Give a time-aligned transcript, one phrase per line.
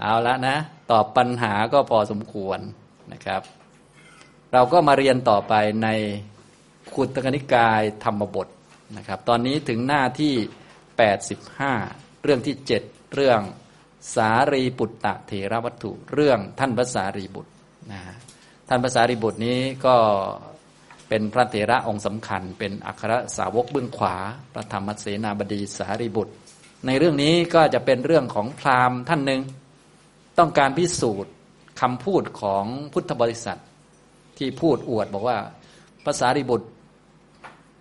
[0.00, 0.56] เอาละนะ
[0.90, 2.60] ตอบปัญหาก็พอสมควร
[3.12, 3.42] นะครับ
[4.52, 5.88] เราก็มาเรียนต่อไปใน
[6.94, 8.48] ขุตกนิกายธรรมบท
[8.96, 10.34] นะครับ ตอนนี้ถึงหน้าที่
[11.48, 12.54] 85 เรื่องที่
[12.84, 13.40] 7 เรื่อง
[14.14, 17.52] สารีบุตรเถระวัตถุ เรื่องท่านพระสารีบุตร
[17.90, 18.00] นะ
[18.68, 19.96] ท่านพระสารีบุตรนี้ก็
[21.08, 24.16] เป็นพระเถระองค์สำคัญ เป็นอัครสาวกเบื้องขวา
[24.54, 26.32] พระธรรมเสนาบดีสารีบุตร
[26.86, 29.40] ในเรื่องนี้ก็จะเป็นเรื่องของพราหมณ์ท่านหนึ่ง
[30.40, 31.32] ต้องการพิสูจน์
[31.80, 33.60] คำพูดของพุทธบริษัท
[34.38, 35.38] ที่พูดอวดบอกว่า
[36.06, 36.68] ภาษาริบุตร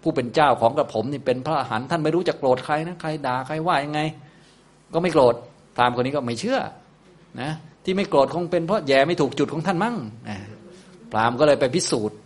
[0.01, 4.01] ผู้เป็นเจ้าของกระผมนี่เป็นพระอรหันต์ท่านไม่รู้จะโกรธใครนะใครด่าใครว่ายังไง
[4.93, 5.35] ก็ไม่โกรธ
[5.75, 6.59] พราหมณ์คนนี้ก็ไม่เชื่อ
[7.41, 7.51] นะ
[7.83, 9.95] ที่ไม่โกรธคงเป็นเพราะแย่ไม่ถูกจุดของท่านมั่ง
[10.29, 10.37] นะ
[11.11, 12.17] พราหมณ์ก็เลยไปพิสูจน์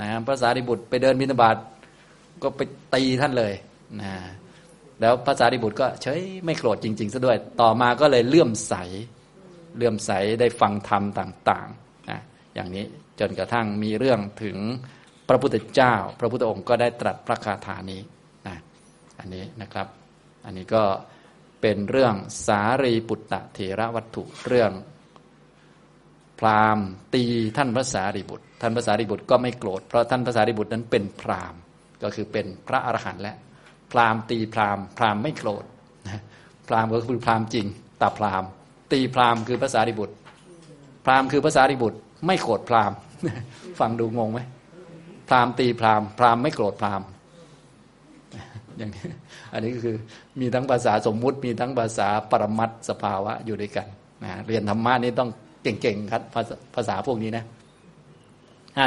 [0.00, 1.56] นะภาษาริบุตรไปเดินบิณฑบาต
[2.42, 2.60] ก็ไป
[2.94, 3.52] ตีท่านเลย
[4.00, 4.12] นะ
[5.00, 8.74] แล้วภาษาริบุตรก็เฉยไม่โกรธจริงๆซะด้วย ต่อมาก็เลยเลื่อมใส
[9.76, 10.10] เลื่อมใส
[10.40, 12.20] ได้ฟังธรรมต่างๆนะ
[12.54, 12.84] อย่างนี้
[13.20, 14.58] จนกระทั่งมีเรื่องถึง
[15.28, 18.00] พระพุทธเจ้า พระพุทธองค์ก็ได้ตรัสพระคาถานี้
[18.48, 18.56] นะ
[19.18, 19.86] อันนี้นะครับ
[20.44, 20.84] อันนี้ก็
[21.60, 22.14] เป็นเรื่อง
[22.46, 24.72] สารีปุตตะเถระวัตถุเรื่อง
[26.40, 27.24] พราหมณ์ตี
[27.56, 31.60] ท่านพระสารีบุตร ท่านพระสารีบุตรก็ไม่โกรธเพราะท่านพระสารีบุตรนั้นเป็นพราหมณ์
[32.02, 33.34] ก็คือเป็นพระอรหันต์และ
[33.92, 35.64] พราหมณ์ตีพราหมณ์พราหมณ์ไม่โกรธ
[36.68, 37.66] พราหมณ์ก็คือพราหมณ์จริง
[38.00, 38.50] ตาพราหมณ์
[38.92, 40.14] ตีพราหมณ์คือภาษาริบุตร
[41.04, 42.96] พราหมณ์คือภาษาริบุตร ไม่โกรธพราหมณ์
[43.80, 44.40] ฟังดูงงไหม
[45.28, 47.06] พราหมณ์ตีพราหมณ์พราหมณ์ไม่โกรธพราหมณ์
[48.78, 49.04] อย่างนี้
[49.52, 49.96] อันนี้ก็คือ
[50.40, 53.86] มีทั้งภาษาสมมุติ มีทั้งภาษาปรมัตสภาวะอยู่ด้วยกัน
[54.24, 55.30] นะเรียนธรรมะนี่ต้อง
[55.62, 56.22] เก่งๆครับ
[56.74, 57.44] ภาษาพวกนี้นะ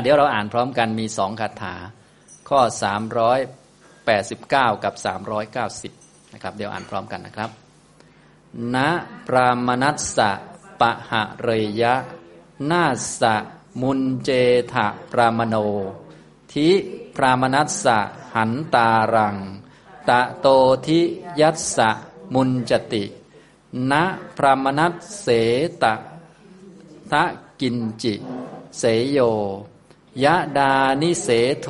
[0.02, 1.76] เดี๋ยวเราอ่านพร้อมกันมีสองคาถา
[2.50, 2.60] ข้อ
[3.52, 4.94] 389 กับ
[5.64, 7.50] 390นะครับเดี๋ยวอ่านพร้อมกันนะครับ
[8.74, 8.78] ณ
[9.28, 10.32] ปรามนัสสะ
[10.80, 11.50] ปะหะเร
[11.82, 11.96] ยะ
[12.70, 12.84] นา
[13.20, 13.36] สะ
[13.82, 14.30] มุนเจ
[14.74, 15.56] ทะปรามโน
[16.52, 16.70] ทิ
[17.16, 18.00] ปรามนัสสะ
[18.36, 19.38] หันตารัง
[20.10, 20.48] ตะโต
[20.86, 21.00] ธิ
[21.40, 21.90] ยัสสะ
[22.34, 23.04] มุญจะติ
[23.92, 23.94] นะ
[24.38, 25.28] พราหมะณัสเส
[25.84, 25.94] ตะ
[27.12, 27.24] ทะ
[27.60, 28.14] กิญจิ
[28.78, 29.20] เสยโย
[30.24, 31.28] ยะทานิเส
[31.62, 31.68] โธ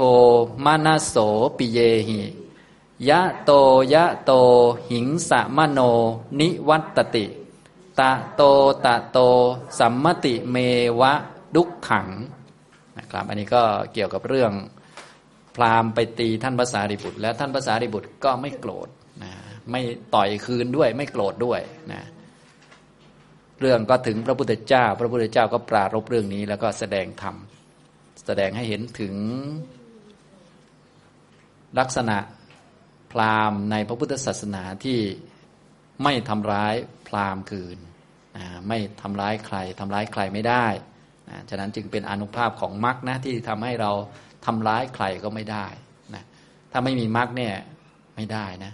[0.63, 1.15] มะนะโส
[1.57, 2.21] ปิเยหิ
[3.09, 3.51] ยะโต
[3.93, 4.31] ยะโต
[4.89, 5.79] หิงสะมะโน
[6.39, 7.25] นิวัตตะติ
[7.99, 8.41] ตะโต
[8.85, 9.19] ตะโต
[9.79, 10.57] สัมมะติเม
[11.01, 11.13] วะ
[11.55, 12.09] ทุกขัง
[12.97, 14.51] นะครับอันนี้ก็เกี่ยวกับเรื่อง
[15.55, 18.87] พราหมณ์ไปตีท่านภาษาริบุตร แล้วท่านภาษาริบุตรก็ไม่โกรธ
[19.23, 19.31] นะ
[19.71, 19.81] ไม่
[20.15, 21.61] ต่อยคืนด้วย ไม่โกรธด้วย
[21.91, 22.01] นะ
[23.59, 27.35] เรื่องก็ถึงพระพุทธเจ้า พระพุทธเจ้าก็ปรารบเรื่องนี้ แล้วก็แสดงธรรม
[28.25, 29.13] แสดงให้เห็นถึง
[31.79, 32.17] ลักษณะ
[33.13, 34.99] พราหมณ์ในพระพุทธศาสนาที่
[36.03, 36.75] ไม่ทำร้าย
[37.07, 37.77] พราหมณ์คืน
[38.67, 40.65] ไม่ทำร้ายใครทำร้ายใครไม่ได้
[41.49, 43.91] ฉะนั้นจึงเป็นอนุภาพของมรรคนะที่ทำให้เรา
[44.45, 45.65] ทำร้ายใครก็ไม่ได้
[46.15, 46.23] นะ
[46.71, 47.53] ถ้าไม่มีมรรคเนี่ย
[48.15, 48.71] ไม่ได้นะ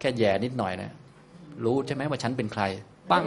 [0.00, 0.90] แค่แย่นิดหน่อยนะ
[1.64, 2.62] รู้ใช่ไหมว่าฉันเป็นใคร
[3.10, 3.26] ปั้ง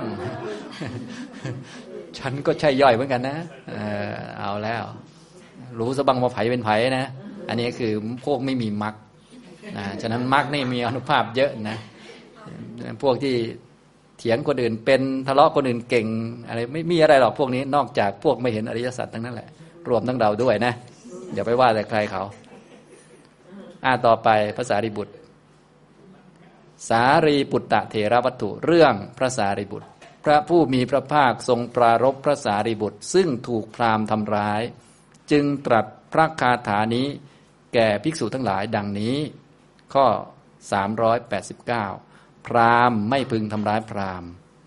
[2.19, 3.37] ฉันก็ใช่ย่อยเหมือนกันนะ
[3.75, 3.79] เอ
[4.09, 4.83] อเอาแล้ว
[5.79, 6.69] รู้สบังว่าไผเป็นไผ
[6.99, 7.07] นะ
[7.49, 7.93] อันนี้คือ
[8.25, 8.95] พวกไม่มีมรรค
[9.77, 11.77] นะฉะนั้นมรรคนี่มีอนุภาพเยอะนะ
[13.01, 13.35] พวกที่
[14.17, 16.07] เถียงคนอื่นเป็นทะเลาะคนอื่นเก่ง
[16.47, 19.49] อะไรไม่มีอะไรหรอกพวกนี้นอกจากพวกไม่เห็นอริยสัจทั้งนั้นแหละ
[19.89, 20.73] รวมทั้งเราด้วยนะ
[21.33, 22.23] อย่าไปว่าแต่ใครเขา
[23.85, 25.13] อ่าต่อไปภาษาริบุตร
[26.89, 29.87] สารีปุตตะเถระวัตถุเรื่องพระสารีบุตร
[30.25, 34.61] พระผู้มีพระภาคทรงปรารบพระสารีบุตร ซึ่งถูกพราหมณ์ทำร้าย
[35.31, 37.07] จึงตรัสพระคาถานี้
[37.73, 39.17] แก่ภิกษุทั้งหลายดังนี้
[39.93, 40.07] ข้อ
[41.67, 44.23] 389 พรามไม่พึงทำร้ายพราม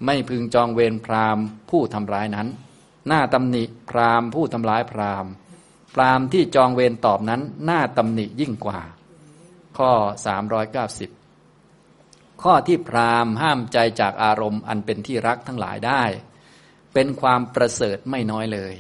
[0.07, 1.39] ไม่พึงจองเวรพราม
[1.71, 2.49] ผู้ทำร้ายนั้น
[3.07, 5.27] หน้าตำหนิพรามผู้ทำร้ายพราม
[5.95, 8.81] พรามที่จองเวรตอบนั้น หน้าตำหนิยิ่งกว่า
[9.79, 9.93] ข้อ
[11.17, 16.03] 390 ข้อที่พรามห้ามใจจากอารมณ์อันเป็นที่รักทั้งหลายได้
[16.93, 18.75] เป็นความประเสริฐไม่น้อยเลย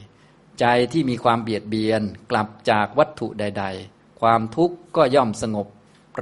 [0.60, 5.66] ใจที่มีความเบียดเบียนกลับจากวัตถุใด ๆ ความทุกข์ก็ย่อมสงบ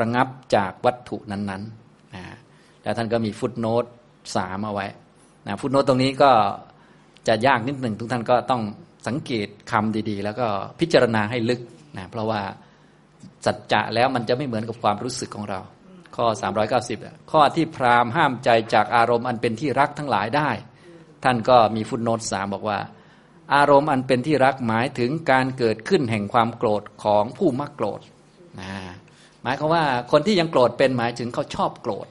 [0.00, 2.24] ระงับจากวัตถุนั้นๆนะ
[2.82, 3.84] แล้วท่านก็มีฟุตโนต
[4.36, 4.86] สามเอาไว้
[5.46, 6.30] นะฟุตโนตตรงนี้ก็
[7.28, 8.62] จะยากนิดหนึ่งทุกท่านก็ต้อง
[9.06, 10.46] สังเกตคำดีๆ แล้วก็
[10.80, 11.60] พิจารณาให้ลึก
[11.96, 12.40] นะเพราะว่า
[13.46, 15.60] สัจจะแล้วมันจะไม่เหมือนกับความรู้สึกของเรา
[16.16, 16.26] ข้อ
[16.80, 20.50] 390 ข้อที่พราหมณ์ห้ามใจจากอารมณ์อันเป็นที่รักทั้งหลายได้
[21.24, 22.78] ท่านก็มีฟุตโนตสามบอกว่า
[23.54, 28.00] อารมณ์อันเป็นที่รักหมายถึงการเกิดขึ้นแห่งความโกรธของผู้มักโกรธ
[28.60, 28.72] นะ
[29.44, 32.06] หมายความว่าคนที่ยังโกรธเป็นหมายถึงเขาชอบโกรธ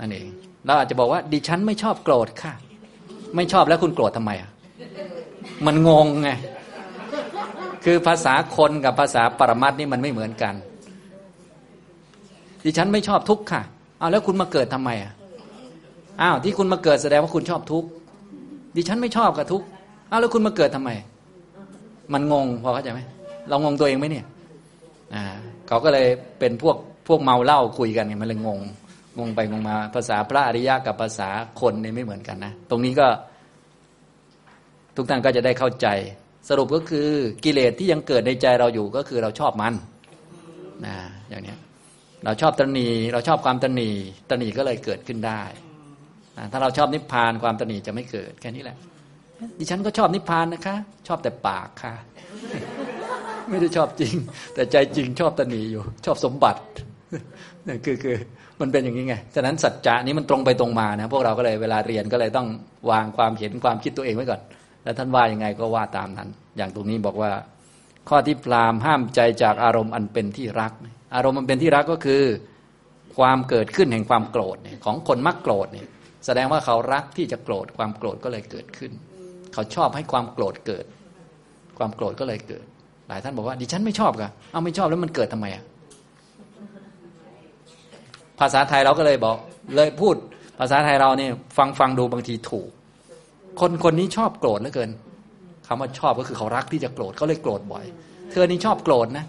[0.00, 0.26] นั่นเอง
[0.66, 2.52] เราอาจจะบอกว่า ดิฉันไม่ชอบโกรธค่ะ
[3.36, 4.50] ไม่ชอบแล้วคุณโกรธทำไมอะ
[5.66, 6.30] มันงงไง
[7.84, 10.54] คือภาษาคนกับภาษาปรมัตนี่มันไม่เหมือนกัน
[12.64, 13.62] ดิฉันไม่ชอบทุกข์ค่ะ
[13.98, 15.12] เอาแล้วคุณมาเกิดทำไมอะ
[16.20, 17.88] อ้าวที่คุณมาเกิดแสดงว่าคุณชอบทุกข์
[18.76, 19.66] ดิฉันไม่ชอบกับทุกข์
[20.10, 20.90] อ้าวแล้วคุณมาเกิดทำไม
[22.12, 23.00] มันงงพอเข้าใจไหม
[23.48, 24.24] เรางงตัวเองไหมเนี่ย
[25.14, 25.24] อ่า
[25.68, 26.08] เขาก็เลย
[26.38, 26.76] เป็นพวก
[27.08, 28.60] พวกเมาเหล้าคุยกันมันเลยงง
[29.18, 31.28] งงไปงงมา ภาษาพระอริยะกับภาษา
[31.60, 33.06] คนเนี่ยไม่เหมือนกันนะ ตรงนี้ก็
[34.96, 35.86] ทุกท่านก็จะได้เข้าใจ
[36.48, 37.08] สรุปก็คือ
[37.44, 39.74] กิเลสที่ยังเกิดในใจเราอยู่ก็คือเราชอบมัน
[40.84, 40.96] นะ
[41.30, 41.54] อย่างนี้
[42.24, 43.90] เราชอบตนีเราชอบความตนี
[44.30, 45.42] ตนีก็เลยเกิดขึ้นได้
[46.38, 48.76] นะถ้าเราชอบนิพพานความตนีจะไม่เกิดแค่นี้แหละ
[49.58, 50.76] ดิฉันก็ชอบนิพพานนะคะ
[51.08, 51.94] ชอบแต่ปากค่ะ
[53.50, 54.14] ไม่ได้ชอบจริง
[54.54, 56.60] แต่ใจจริงชอบตนีอยู่ ชอบสมบัติ
[57.66, 58.16] นี่คือคือ
[58.60, 62.48] มันเป็นอย่างนี้ไงฉะนั้นสัจจะนี้มันตรงไปตรงมานะพวกเราก็เลยเวลาเรียนก็เลยต้อง
[62.90, 64.40] วางความเห็นความคิดตัวเองไว้ก่อน
[64.84, 67.30] แล้วท่านว่ายังไงก็ว่าตามนั้น อย่างตรงนี้บอกว่า
[68.08, 70.72] ข้อที่พรามห้ามใจจากอารมณ์อันเป็นที่รัก
[71.14, 72.22] อารมณ์มันเป็นที่รักก็คือ
[73.16, 75.88] ความเกิดขึ้นแห่งความโกรธของคนมักโกรธเนี่ย
[76.26, 78.92] แสดงว่าเขารักที่จะโกรธความโกรธก็เลยเกิดขึ้น
[79.52, 80.84] เขาชอบให้ความโกรธเกิด
[81.78, 82.64] ความโกรธก็เลยเกิด
[83.08, 85.62] หลายท่านบอกว่าดิฉันไม่ชอบกะเอาไม่ชอบแล้วมันเกิดทำไมอะ
[88.40, 89.36] ภาษาไทยเราก็เลยบอก
[89.76, 90.14] เลยพูด
[90.58, 92.68] ภาษาไทยเราเนี่ยฟังฟังดูบางทีถูก
[93.60, 94.90] คนคนนี้ชอบโกรธเหลือเกิน
[95.66, 97.84] คำว่าชอบก็คือเขารักที่จะโกรธเขาเลยโกรธบ่อย
[98.30, 99.24] เธอนี่ชอบโกรธนะ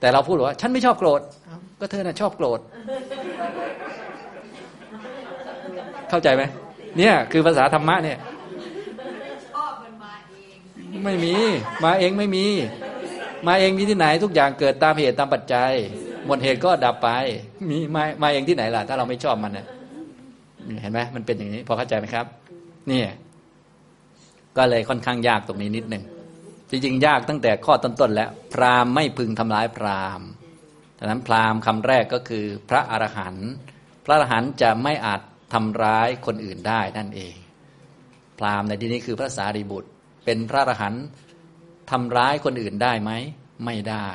[0.00, 1.20] แต่เราพูดว่า ฉันไม่ชอบโกรธ
[1.80, 2.60] ก็เธอน่ะชอบโกรธ
[6.10, 6.42] เข้าใจไหม
[6.98, 8.18] เนี่ย คือภาษาธรรมะเนี่ย
[11.04, 11.34] ไม่มี
[11.84, 12.46] มาเองไม่มี
[13.46, 15.72] มาเองมีที่ไหน ทุกอย่างเกิดตามเหตุตามปัจจัย
[16.26, 17.08] หมดเหตุก็ดับไป
[17.70, 19.66] มีมามาเองที่ไหนล่ะ ถ้าเราไม่ชอบมันเนี่ย
[20.82, 22.26] เห็นไหมมันเป็นอย่างนี้ พอเข้าใจไหมครับ
[22.90, 23.02] นี่
[24.56, 26.04] ก็เลยค่อนข้างยากตรงนี้นิดหนึ่ง
[26.70, 30.26] จริงๆยากตั้งแต่ข้อต้นๆแล้ว พราหมณ์ไม่พึงทำร้ายพราหมณ์
[30.98, 33.50] ดังนั้นพราหมณ์คำแรกก็คือ พระอรหันต์
[34.04, 35.20] พระอรหันต์จะไม่อาจ
[35.54, 37.34] ทำร้ายคนอื่นได้นั่นเอง
[38.38, 39.90] พราหมณ์ในที่นี้คือพระสารีบุตร
[40.26, 41.04] เป็นพระอรหันต์
[41.90, 43.10] ทำร้ายคนอื่นได้ไหม
[43.64, 44.08] ไม่ได้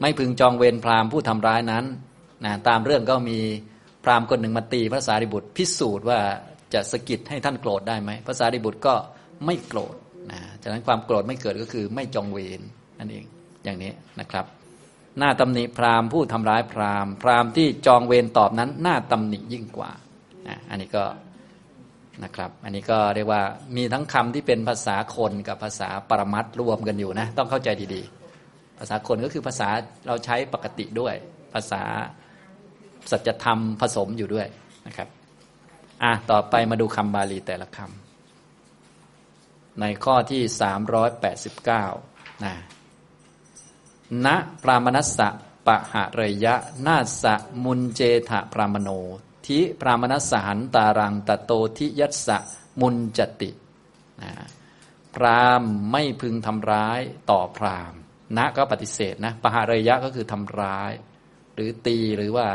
[0.00, 1.84] ไม่พึงจองเวรพราหมณ์ผู้ทำร้ายนั้น
[2.44, 3.38] นะตามเรื่องก็มี
[4.04, 6.20] พราหมณ์คนหนึ่งมาตีพระสารีบุตรพิสูจน์ว่า
[6.74, 8.94] จะสกิดให้ท่านโกรธได้ไหมพระสารีบุตรก็
[9.46, 9.94] ไม่โกรธ
[10.30, 12.60] นะฉะนั้นความโกรธไม่เกิดก็คือไม่จองเวร
[12.98, 13.24] นั่นเอง
[13.64, 14.44] อย่างนี้นะครับ
[15.18, 19.90] หน้าตำหนิพราหมณ์ผู้ทำร้ายพราหมณ์ พราหมณ์ที่จองเวรตอบนั้นหน้าตำหนิยิ่งกว่า
[20.70, 21.04] อันนี้ก็
[22.24, 23.42] นะครับ อันนี้ก็เรียกว่า
[23.76, 29.68] มีทั้งคำที่เป็นภาษาคนกับภาษาปรมัตรวมกันอยู่นะ ต้องเข้าใจดีๆ ภาษาคนก็คือภาษา
[30.06, 31.14] เราใช้ปกติด้วย
[31.54, 31.82] ภาษา
[33.10, 34.46] สัจธรรมผสมอยู่ด้วย
[34.86, 35.08] นะครับ
[36.02, 41.84] อะต่อไปมาดูคำบาลีแต่ละคำในข้อที่สามร้อยแปดสิบเก้า
[42.44, 42.54] นะ
[44.26, 44.28] ณ
[44.62, 45.28] ปรามนัสสะ
[45.66, 46.54] ปะหะเรยะ
[46.86, 47.34] นาสะ
[47.64, 48.00] มุนเจ
[48.30, 48.88] ถะพรามโน
[49.48, 52.38] ทิพรามณสหันตารังตโตทิยัสสะ
[52.80, 53.50] มุนจติ
[54.22, 54.32] นะ
[55.14, 55.62] พราม
[55.92, 57.00] ไม่พึงทำร้าย
[57.30, 57.92] ต่อพราม
[58.36, 60.92] ณก็ปฏิเสธนะปหารยะก็คือทำร้าย
[61.54, 62.48] หรือตีหรือว่า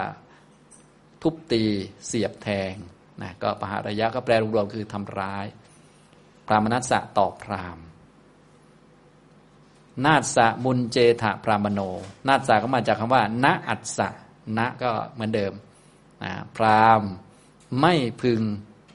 [1.22, 1.64] ทุบตี
[2.06, 2.74] เสียบแทง
[3.22, 5.46] นะก็ปหารยะก็แปลรวมๆคือทำร้าย
[6.48, 7.78] พรามนัสสะต่อพราม
[10.06, 11.80] นาสะมุนเจถะพรามโน
[12.28, 14.08] นาสะก็มาจากคำว่าณอัสสะ
[14.58, 15.54] ณก็เหมือนเดิม
[16.58, 17.12] พราหมณ์
[17.82, 18.42] ไม่พึง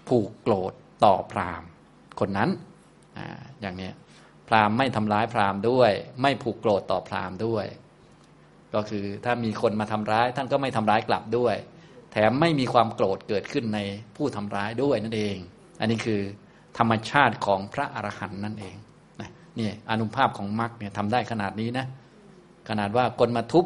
[0.08, 0.73] ผูกโกรธ
[1.04, 1.68] ต่อพราหมณ์
[2.20, 2.50] คนนั้น
[3.16, 3.18] อ
[3.61, 3.90] อย่างนี้
[4.49, 5.92] พราหมณ์ไม่ทำร้ายพราหมณ์ด้วย
[6.23, 7.66] ไม่ผูกโกรธต่อพราหมณ์ด้วย
[8.75, 11.56] ก็คือถ้ามีคนมาทำร้าย ท่านก็ไม่ทำร้ายกลับด้วย
[12.12, 13.80] แถมไม่มีความโกรธเกิดขึ้นใน
[14.16, 15.37] ผู้ทำร้ายด้วยนั่นเอง
[15.80, 16.20] อันนี้คือ
[16.78, 18.76] ธรรมชาติของพระอรหันต์นั่นเอง
[19.58, 21.87] นี่อนุภาพของมรรคเนี่ยทำได้ขนาดนี้นะ
[22.68, 23.64] ขนาดว่าคนมาทุบ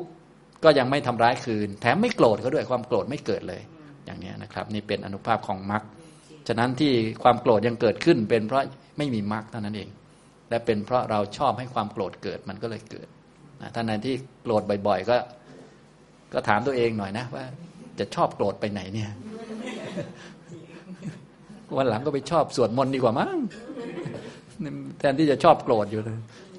[0.65, 3.63] ก็ยังไม่ทำร้ายคืน แถมไม่โกรธเขาด้วยความโกรธไม่เกิดเลย
[4.07, 5.83] อย่างนี้นะครับ นี่เป็นอนุภาพของมรรค
[6.49, 6.93] ฉะนั้นที่
[7.23, 8.63] ความโกรธยังเกิดขึ้น เป็นเพราะ
[8.99, 9.89] ไม่มีมรรคเท่านั้นเอง
[10.51, 13.07] และเป็นเพราะเราชอบให้ความโกรธเกิดมันก็เลยเกิด
[13.75, 15.17] ท่านใดที่โกรธบ่อย ๆ ก็
[16.33, 17.45] ก็ถามตัวเองหน่อยนะว่า
[17.99, 19.11] จะชอบโกรธไปไหนเนี่ย
[21.77, 23.39] วันหลังก็ไปชอบสวดมนต์ดีกว่ามั้ง
[24.99, 26.19] แทนที่จะชอบโกรธอยู่เลย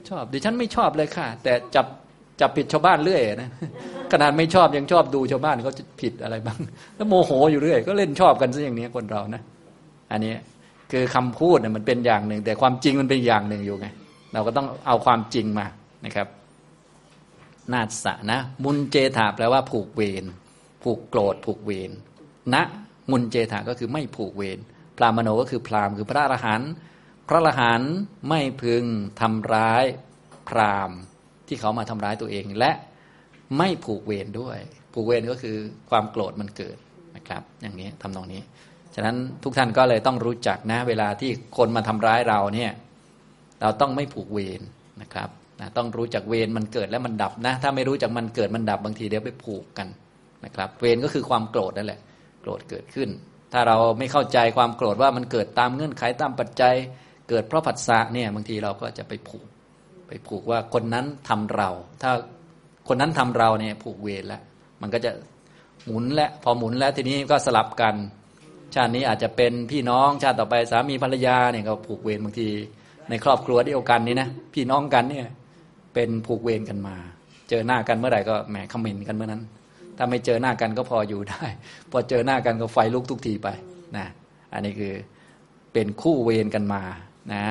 [0.09, 1.85] ชอบดิฉันไม่ชอบเลยค่ะ แต่จับ
[2.41, 3.49] จับผิดชาวบ้านเรื่อยนะ
[4.11, 6.59] ขนาดไม่ชอบยังชอบดูชาวบ้านเขาผิดอะไรบ้าง
[6.95, 9.41] แล้วโมโหอยู่เรื่อย ก็เล่นชอบกันซะอย่างนี้คนเรานะ
[10.11, 10.33] อันนี้
[10.91, 13.87] คือคำพูดเนี่ยมันเป็นอย่างหนึ่ง แต่ความจริงมันเป็นอย่างหนึ่งอยู่ไง
[14.33, 15.65] เราก็ต้องเอาความจริงมา
[16.05, 16.27] นะครับ
[17.73, 20.23] นาสะนะ มุนเจถาแปลว่าผูกเวร
[20.83, 21.91] ผูกโกรธผูกเวร
[22.53, 22.55] ณ
[23.11, 24.59] มุนเจถาก็คือไม่ผูกเวร
[24.97, 26.71] พรามโนก็คือพรามคือพระอรหันต์
[27.27, 27.93] พระอรหันต์
[28.29, 28.83] ไม่พึง
[29.19, 29.83] ทำร้าย
[30.49, 30.97] พรามณ์
[31.47, 32.71] ที่เขามาทำร้ายตัวเอง และ
[33.57, 34.57] ไม่ผูกเวรด้วย
[34.93, 35.57] ผูกเวรก็คือ
[35.89, 36.77] ความโกรธมันเกิด
[37.15, 38.41] นะครับ อย่างนี้ทำตรงนี้
[38.95, 42.71] ฉะนั้นทุกท่านก็เลยต้องรู้จักนะ เวลาที่คนมาทำร้ายเราเนี่ย
[43.61, 44.61] เราต้องไม่ผูกเวร
[45.01, 49.87] นะครับนะต้องรู้จักเวรมันเกิดและมันดับนะ ถ้าไม่รู้จักมันเกิดมันดับบางทีเดี๋ยวไปผูกกัน
[50.45, 51.99] นะครับ เวรก็คือความโกรธนั่นแหละ
[52.41, 53.09] โกรธเกิดขึ้น
[53.53, 56.75] ถ้าเราไม่เข้าใจความโกรธว่ามันเกิดตามเงื่อนไขตามปัจจัย
[57.29, 59.47] เกิดเพราะผัสสะเนี่ยบางทีเราก็จะไปผูก
[60.07, 61.69] ไปผูกว่าคนนั้นทำเรา
[62.01, 62.11] ถ้า
[62.87, 64.41] คนนั้นทำเราเนี่ยผูกเวรแล้ว
[64.81, 65.11] มันก็จะ
[65.85, 67.95] หมุนและพอหมุนแล้วทีนี้ก็สลับกัน
[68.75, 72.47] ชาตินี้อาจจะเป็นพี่น้องชาติต่อไปสามีภรรยาเนี่ยก็ผูกเวรบางที
[73.09, 75.27] ในครอบครัวเดียวกันนี่นะพี่น้องกันเนี่ย
[75.93, 76.95] เป็นผูกเวรกันมา
[77.49, 79.43] เจอหน้ากันเมื่อไหร่ก็แหมคอมเมนต์กันเมื่อนั้น
[79.97, 81.43] ถ้าไม่เจอหน้ากันก็พออยู่ได้
[81.91, 83.47] พอเจอหน้ากันก็ไฟลุกทุกทีไป
[83.97, 84.05] นะ
[84.53, 84.93] อันนี้คือ
[85.73, 86.81] เป็นคู่เวรกันมา
[87.33, 87.43] นะ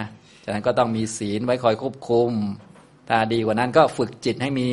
[0.45, 2.33] ฉะนั้นก็ต้องมีศีลไว้คอยควบคุม
[3.09, 4.69] ถ้าดีกว่านั้นก็ฝึกจิตให้มี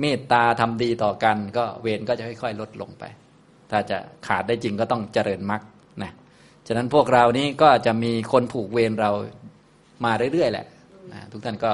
[0.00, 3.04] เมตตาทำดีต่อกัน ก็เวรก็จะค่อย ๆ ลดลงไป
[3.70, 5.62] ถ้าจะขาดได้จริงก็ต้องเจริญมรรค
[6.02, 6.12] นะ
[6.66, 9.10] ฉะนั้นพวกเรานี้ก็จะมีคนผูกเวรเรา
[10.04, 10.66] มาเรื่อยๆแหละ
[11.12, 11.72] นะทุกท่านก็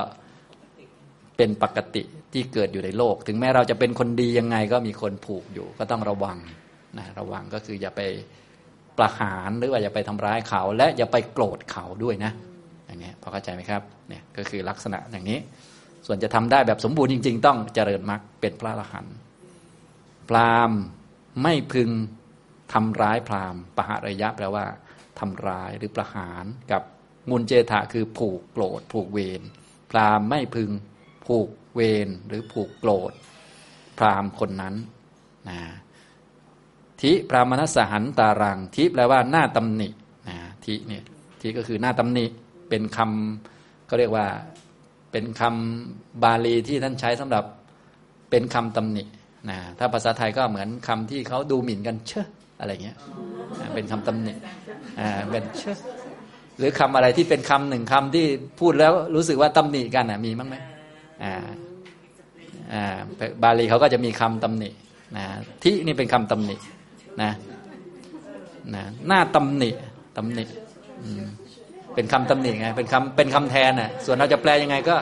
[1.36, 6.38] เป็นปกติที่เกิดอยู่ในโลก ถึงแม้เราจะเป็นคนดียังไงก็มีคนผูกอยู่ ก็ต้องระวัง
[6.98, 8.00] นะระวังก็คืออย่าไป
[8.98, 12.32] ประหารหรือว่าอย่าไปทำร้ายเขา และอย่าไปโกรธเขาด้วยนะ
[12.86, 15.38] อย่างนี้พอเข้าใจไหมครับเนี่ยก็คือลักษณะอย่างนี้
[16.06, 19.14] ส่วนจะทำได้แบบสมบูรณ์จริง ๆ ต้องเจริญมรรคเป็นพระอรหันต์
[20.28, 20.70] พราม
[21.42, 21.90] ไม่พึง
[22.72, 24.64] ทำร้ายพรามปะหะระยะแปลว่า
[25.18, 26.82] ทำร้ายหรือประหารกับ
[27.30, 29.42] มุนเจถะคือผูกโกรธผูกเวร
[29.90, 30.70] พรามไม่พึง
[31.26, 33.12] ผูกเวรหรือผูกโกรธ
[33.98, 34.74] พรามคนนั้น
[35.48, 35.58] นะ
[37.00, 39.88] ทิพรามนัสหันตารังทิแปลว่าหน้าตำหนิ
[40.28, 41.02] นะทิเนี่ย
[41.40, 42.26] ทิก็คือหน้าตำหนิ
[42.68, 44.26] เป็นคำก็เรียกว่า
[45.12, 47.44] เป็นคำบาลีที่ท่านใช้สำหรับ
[48.30, 49.04] เป็นคำตำหนิ
[49.50, 52.28] นะถ้าภาษาไทยก็เหมือนคำที่เขาดูหมิ่นกันเชอะ
[52.60, 52.96] อะไรเงี้ย
[53.74, 54.32] เป็นคำตำหนิ
[55.00, 55.78] อ่าเป็นเชอะ
[56.58, 58.26] หรือคำอะไรที่เป็นคำหนึ่งคำที่
[58.60, 60.56] พูดแล้วรู้สึกว่าตำหนิกันอะมีมั้งไหม
[61.24, 61.34] อ่า
[62.72, 62.96] อ่า
[63.42, 64.70] บาลีเขาก็จะมีคำตำหนิ
[65.16, 65.24] นะ
[65.62, 66.56] ที่นี่เป็นคำตำหนิ
[67.22, 67.30] นะ
[68.74, 69.70] นะหน้าตำหนิ
[70.16, 70.44] ตำหนิ
[71.96, 74.96] เป็นคำตำหนิไงเป็นคำเป็นคำแทนน่ะส่วนเราจะแปลยังไงก็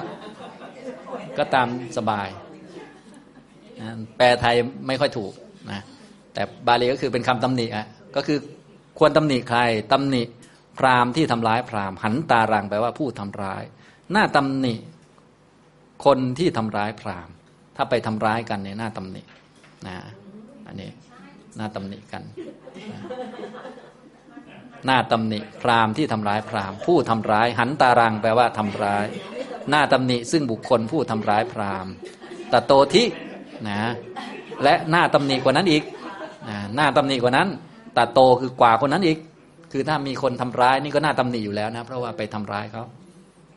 [1.39, 1.67] ก็ตาม
[1.99, 2.29] สบาย
[3.81, 4.55] นะแปลไทย
[4.87, 5.33] ไม่ค่อยถูก
[5.71, 5.81] นะ
[6.35, 7.87] แต่บาลีก็คือเป็นคำตำหนิอะ
[8.17, 8.39] ก็คือ
[8.99, 9.61] ควรตำหนิใคร
[9.93, 10.23] ตำหนิ
[10.79, 13.63] พราหมณ์ที่ทำร้ายพราหมณ์หันตารังแปลว่าผู้ทำร้าย
[14.13, 14.75] หน้าตำหนิ
[16.05, 17.35] คนที่ทำร้ายพราหมณ์
[17.77, 19.23] ถ้าไปทำร้ายกันเนี่ยหน้าตำหนิ
[19.87, 19.95] นะ
[20.67, 20.91] อันนี้
[21.57, 22.23] หน้าตำหนิกัน
[22.93, 23.01] นะ
[24.87, 29.07] หน้าตำหนิพราหมณ์ที่ทำร้ายพราหมณ์ผู้ทำร้าย หันตารังแปลว่าทำร้าย
[29.71, 31.93] หน้าตำหนิซึ่งบุคคลผู้ทำร้ายพราหมณ์
[32.53, 33.05] ตโตทิ
[33.69, 33.93] นะ
[34.63, 35.83] และหน้าตำหนิกว่านั้นอีก
[36.49, 37.49] นะหน้าตำหนิกว่านั้น
[37.97, 39.19] ตโตคือกว่าคนนั้นอีก
[39.73, 42.85] คือถ้ามีคนทำร้ายนี่ก็หน้าตำหนิอยู่แล้วนะ เพราะว่าไปทำร้ายเขา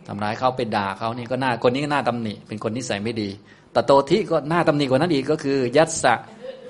[0.08, 3.30] ทำร้ายเขาไปด่าเขานี่ก็หน้าคนนี้ก็หน้าตำหนิเป็นคนนิสัยไม่ดี
[3.76, 6.14] ตโตทิก็หน้าตำหนิกว่านั้นอีกก็คือ ยัตสะ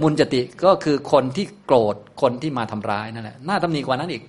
[0.02, 4.24] มุนจติก็คือคนที่โกรธคนที่มาทำร้ายนั่นแหละหน้าตำหนิกว่านั้นอีก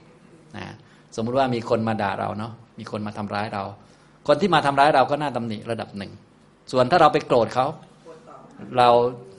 [1.17, 3.65] สมมุติว่ามีคนมาด่าเราเนาะมีคนมาทำร้ายเรา
[4.27, 6.13] คนที่มาทำร้ายเราก็น้าตำหนิระดับหนึ่ง
[6.73, 7.67] ส่วนถ้าเราไปโกรธเขา
[8.79, 8.89] เรา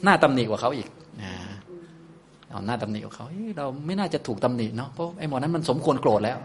[0.03, 0.89] หน้าตำหนิกว่าเขาอีก
[1.21, 1.31] นะ
[2.49, 3.25] เอาหน้าตำหนิกว่าเขา
[3.57, 6.37] เราไม่น่าจะถูกตำหนิเนาะเพราะไอ้หมอนั้นมันสมควรโกรธแล้ว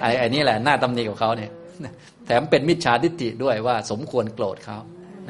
[0.00, 1.50] ไอ้ไอ้นี่แหละหน้าตำหนิกว่าเขาเนี่ย
[2.26, 4.78] แถมเป็นมิจฉาทิฏฐิด้วยว่า สมควรโกรธเขา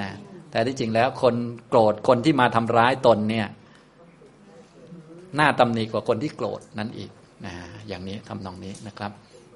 [0.01, 0.11] นะ
[0.51, 1.35] แต่ที่จริงแล้วคน
[1.69, 3.47] โกรธคนที่มาทำร้ายตนเนี่ย
[5.37, 7.11] หน้าตำหนิกว่าคนที่โกรธนั่นอีก
[7.45, 7.53] นะ
[7.89, 9.13] อย่างนี้ทำนองนี้นะครับ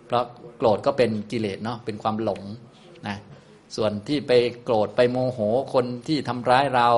[0.07, 0.25] เพราะ
[0.59, 2.43] โกรธก็เป็นกิเลสเนาะเป็นความหลง
[3.07, 3.17] นะ
[3.77, 4.33] ส่วนที่ไป
[4.65, 5.39] โกรธไปโมโห
[5.75, 6.89] คนที่ทำร้ายเรา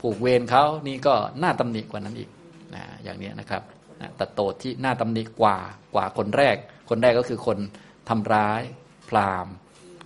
[0.00, 2.30] ผูกเวรเขานี่ก็น้าตำหนิกว่านั้นอีก
[2.74, 3.62] นะอย่างนี้นะครับ
[4.00, 5.56] นะตัดโตที่หน้าตำหนิกว่า
[5.94, 6.56] กว่าคนแรก
[6.90, 7.58] คนแรกก็คือคน
[8.08, 8.62] ทำร้าย
[9.08, 9.46] พราม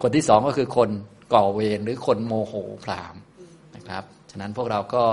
[0.02, 0.90] คนที่สองก็คือคน
[1.35, 2.54] ก่อเวรหรือคนโมโห
[2.85, 3.14] พราม
[3.76, 5.04] นะครับ ฉะนั้นพวกเราก็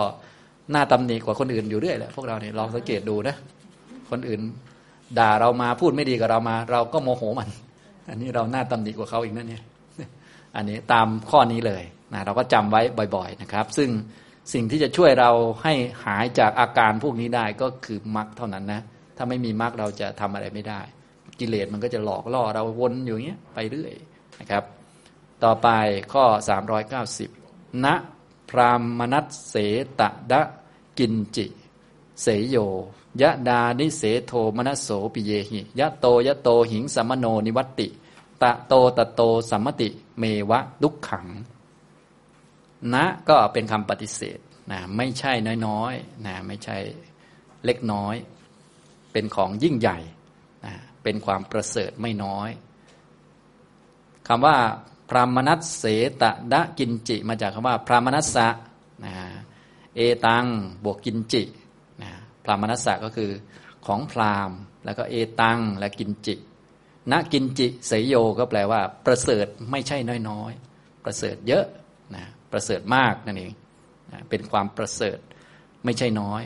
[0.73, 3.35] น้าตำหนิกว่าคนอื่นอยู่เรื่อยแหละพวกเราเนี่ยลองสังเกตดูนะ
[4.11, 4.41] คนอื่น
[5.19, 7.49] ด่าเรามาพูดไม่ดีกับเรามา เราก็โมโหมัน
[8.09, 9.63] อันนี้เราหน้าตำหนิกว่าเขาอีกนั่นเนี่ย
[10.55, 11.83] อันนี้ตามข้อนี้เลย
[12.13, 12.81] นะเราก็จำไว้
[13.15, 13.89] บ่อย ๆนะครับ ซึ่ง
[14.53, 15.31] สิ่งที่จะช่วยเรา
[15.63, 15.73] ให้
[16.05, 18.81] หายจากอาการพวกนี้ได้ก็คือมรรคเท่านั้นนะ
[19.17, 20.81] ถ้าไม่มีมรรคเราจะทำอะไรไม่ได้
[21.39, 23.93] กิเลสมันก็จะหลอกล่อเราวนอยู่อย่างเงี้ยไปเรื่อย
[24.39, 24.63] นะครับ
[25.43, 25.67] ต่อไป
[26.13, 26.23] ข้อ
[27.03, 27.87] 390ณ
[28.49, 29.55] พรามนัสเส
[29.99, 30.41] ตะดะ
[30.99, 31.45] กินจิ
[32.21, 32.57] เสยโย
[33.21, 37.87] ยะดานิเสโทมนโสปิเยหิยะโตยะโตหิงสัมโนนิวัตติ
[38.43, 41.27] ตะโตตะโตสัมมติเมวะดุขขัง
[42.93, 44.39] นะก็เป็นคำปฏิเสธ
[44.71, 45.31] นะไม่ใช่
[45.67, 46.77] น้อยๆนะไม่ใช่
[47.65, 48.15] เล็กน้อย
[49.11, 49.97] เป็นของยิ่งใหญ่
[50.65, 52.49] นะเป็นความประเสริฐไม่น้อย
[54.27, 54.57] คำว่า
[55.09, 55.83] พรามนัสเส
[56.21, 58.47] ตะดะกินจิ มาจากคำว่าพรามนัสสะ
[59.05, 59.13] นะ
[59.95, 60.45] เอตัง
[60.83, 61.43] บวกกินจิ
[62.45, 63.31] พรามนัสสะก็คือ
[63.85, 64.51] ของพราม
[64.85, 66.35] แล้วก็เอตังและกินจิ
[67.11, 69.97] ณกินจิเสยโยก็แปลว่า ประเสริฐไม่ใช่
[70.29, 71.65] น้อยๆ ประเสริฐเยอะ
[72.15, 73.51] นะประเสริฐมากนั่นเอง
[74.11, 75.17] นะเป็นความประเสริฐ
[75.85, 76.41] ไม่ใช่น้อย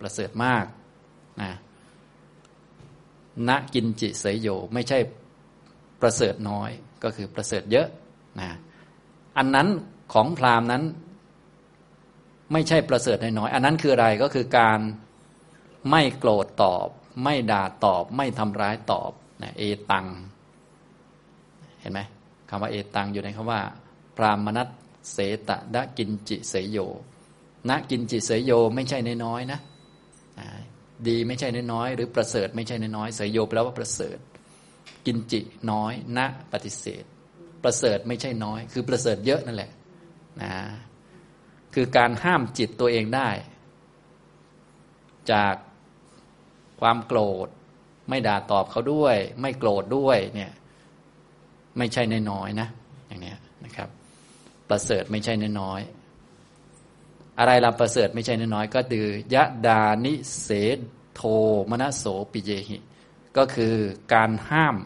[0.00, 0.64] ประเสริฐมาก
[1.42, 1.52] นะ
[3.48, 4.98] ณกินจิเสยโยไม่ใช่
[6.00, 6.70] ประเสริฐน้อย
[7.04, 7.88] ก็คือประเสริฐเยอะ
[8.40, 8.50] นะ
[9.36, 9.68] อันนั้น
[10.12, 10.82] ของพราหมณ์นั้น
[12.52, 14.80] ไม่ใช่ประเสริฐน้อยอันนั้นคืออะไรก็คือการ
[15.90, 16.88] ไม่โกรธตอบ
[17.22, 19.12] ไม่ด่าตอบ ไม่ทำร้ายตอบ
[19.42, 20.06] นะเอตัง
[21.80, 22.00] เห็นไหม
[22.48, 23.60] คำว่าเอตังอยู่ในคำว่า
[24.16, 24.68] พรามนัต
[25.12, 26.78] เสตะดะกินจิเสยโย
[27.68, 29.60] นะกินจิเสยโยไม่ใช่น้อยนะ
[31.08, 34.18] ดีไม่ใช่น้อยหรือประเสริฐไม่ใช่น้อยเสยโยแปลว่าประเสริฐ
[35.06, 36.20] กินจิน้อยณ
[36.52, 37.04] ปฏิเสธ
[37.62, 39.70] ประเสริฐไม่ใช่น้อย คือประเสริฐเยอะนั่นแหละ
[40.42, 40.52] นะ
[41.74, 43.28] คือการห้ามจิตตัวเองได้
[45.32, 45.54] จาก
[46.82, 47.48] ความโกรธ
[48.08, 50.52] ไม่ด่าตอบเขาด้วย ไม่โกรธด้วยเนี่ย
[51.78, 52.68] ไม่ใช่น้อยนะ
[53.08, 53.34] อย่างนี้
[53.64, 53.88] นะครับ
[54.68, 55.80] ประเสริฐไม่ใช่น้อย
[57.38, 60.48] อะไรลาประเสริฐไม่ใช่น้อย ก็คือยะดานิเส
[61.14, 61.22] โท
[61.70, 62.78] มนโสปิเยหิ
[63.36, 63.74] ก็คือ
[64.14, 64.76] การห้าม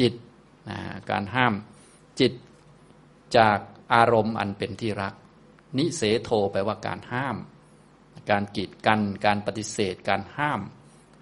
[0.00, 0.14] จิต
[0.70, 0.78] นะ
[1.10, 1.54] การห้าม
[2.20, 2.32] จิต
[3.36, 3.58] จาก
[3.94, 5.14] อารมณ์อันเป็นที่รัก
[5.78, 7.36] นิเสโทแปลว่าการห้าม
[8.30, 10.60] การกีดกัน การปฏิเสธ การห้าม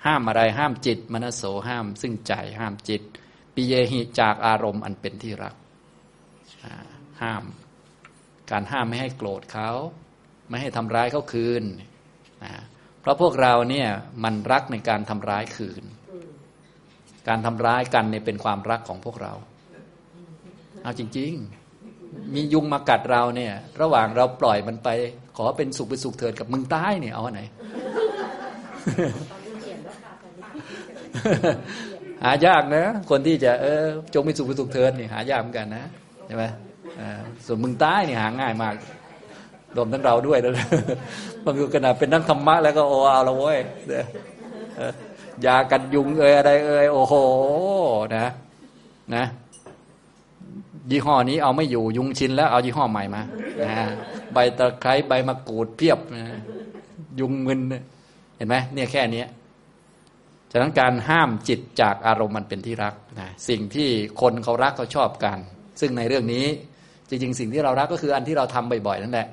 [0.06, 3.02] ห้ามอะไรห้ามจิต มนโสห้าม ซึ่งใจห้ามจิต
[3.54, 5.54] ปิเยหิจากอารมณ์อันเป็นที่รัก
[7.22, 7.44] ห้าม
[8.50, 9.70] การห้ามไม่ให้โกรธเขา
[10.48, 11.62] ไม่ให้ทำร้ายเขาคืน
[12.44, 12.52] นะ
[13.00, 13.88] เพราะพวกเราเนี่ย
[14.24, 15.84] มันรักในการทำร้ายคืน
[17.28, 19.32] การทำร้ายกันเนี่ยเป็นความรักของพวกเรา
[20.82, 21.32] เอาจริง
[21.84, 24.88] ๆ มียุงมากัดเราเนี่ย ระหว่างเราปล่อยมันไป
[25.36, 27.42] ขอเป็นสุขเป็นสุขเถิดกับมึงตายเนี่ยเอาไหน
[32.24, 33.82] หายากนะ คนที่จะเออ
[34.14, 35.84] จงเป็นสุขเป็นสุขเถิดนี่หายากเหมือนกันนะ
[36.26, 36.44] ใช่ไหม
[37.46, 38.74] ส่วนมึงตายนี่หาง่ายมาก
[39.76, 40.66] รวมทั้งเราด้วยนะ
[41.44, 43.58] บางคนขนาดเป็นนักธรรมะแล้วก็โอ้เอาละเว้ย
[45.46, 47.14] ยากันยุงเอยอะไรเอยโอ้โห
[48.16, 48.26] นะ
[49.14, 49.24] นะ
[50.90, 53.22] ยี่ห้อนี้เอาไม่อยู่ยุงชินแล้วเอายี่ห้อใหม่มา
[53.60, 53.70] นะ
[54.32, 56.24] ใบตะไคร้ใบมะกรูดเพียบนะ
[57.20, 57.60] ยุงมึน
[58.36, 59.24] เห็นไหมเนี่ยแค่นี้
[60.52, 63.88] ฉะนั้นการห้ามจิตจากอารมณ์มันเป็นที่รักนะสิ่งที่
[64.20, 65.38] คนเขารักเขาชอบกัน
[65.80, 66.44] ซึ่งในเรื่องนี้
[67.08, 69.28] จริงๆ สิ่งที่เรารักก็คืออันที่เราทำบ่อยๆนั่นแหละ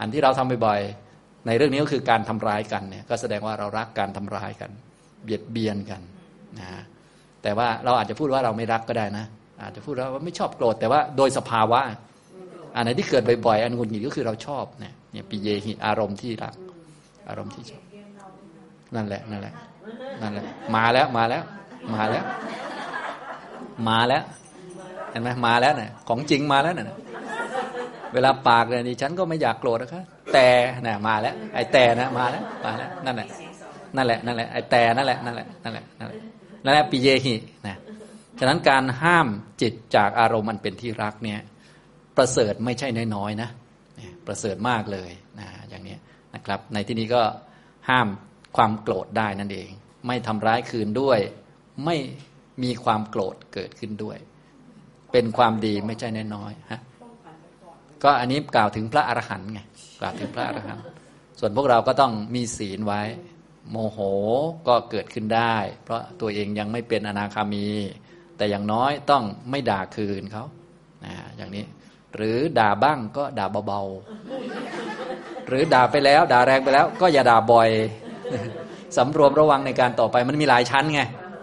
[0.00, 4.70] อันที่เราทำบ่อยๆ ในเรื่องนี้ก็คือการทำร้ายกันเนี่ยก็แสดงว่าเรารักการทำร้ายกัน
[5.24, 6.00] เบียดเบียนกัน
[6.58, 6.82] นะ
[7.42, 9.24] แต่ว่าเราอาจจะพูดว่าเราไม่รักก็ได้นะ
[9.62, 11.80] อาจจะพูดว่าไม่ชอบโกรธแต่ว่าโดยสภาวะ
[12.76, 16.54] อันไหนที่เกิดบ่อยๆ อันงุนหงิดก็คือเราชอบเนี่ยเนี่ยปิเยหิอารมณ์ที่รัก
[17.28, 17.82] อารมณ์ที่ชอบ
[18.94, 19.54] นั่นแหละนั่นแหละ
[20.20, 21.42] นั่นแหละ มาแล้วมาแล้ว
[21.94, 22.24] มาแล้ว
[23.88, 24.22] มาแล้ว
[25.10, 26.86] เห็นไหมมาแล้วเนี่ยของจริงมาแล้วเนี่ย
[28.12, 30.04] เวลาปากเนี่ยดิฉันก็ไม่อยากโกรธนะครับ
[30.34, 30.48] แต่
[30.82, 33.28] เนี่ยมาแล้ว ไอ้แต่นะมาแล้วมาแล้วนั่นแหละ
[33.96, 36.20] นั่นแหละนั่นแหละไอ้แต่นั่นแหละนั่นแหละนั่นแหละนั่นแหละ
[36.64, 37.34] นั่นแหละปิเยหิ
[37.66, 37.76] นะ
[38.38, 39.26] ฉะนั้นการห้าม
[39.62, 41.40] จิตจากอารมณ์มันเป็นที่รักเนี่ย
[42.16, 43.48] ประเสริฐไม่ใช่น้อยๆนะ
[44.26, 45.96] ประเสริฐมากเลยนะอย่างนี้
[46.34, 47.22] นะครับ ในที่นี้ก็
[47.88, 48.08] ห้าม
[48.56, 49.70] ความโกรธได้นั่นเอง
[50.06, 51.18] ไม่ทำร้ายคืนด้วย
[51.84, 51.96] ไม่
[52.62, 54.18] มีความโกรธเกิดขึ้นด้วย
[55.12, 56.80] เป็นความดีไม่ใช่น้อยๆฮะ
[58.02, 59.60] ก็อันนี้กล่าวถึงพระอรหันต์ไง
[60.00, 60.84] กล่าวถึงพระอรหันต์
[61.38, 63.02] ส่วนพวกเราก็ต้องมีศีลไว้
[63.70, 63.98] โมโห
[64.68, 67.68] ก็เกิดขึ้นได้ เพราะตัวเองยังไม่เป็นอนาคามี
[68.36, 70.44] แต่อย่างน้อยต้องไม่ด่าคืนเขา
[71.36, 71.64] อย่างนี้
[72.16, 77.70] หรือด่าบ้างก็ด่าเบาๆหรือด่าไปแล้ว ด่าแรงไปแล้ว ก็อย่าด่าบ่อย
[78.96, 81.00] สำรวมระวังในการต่อไปมันมีหลายชั้นไง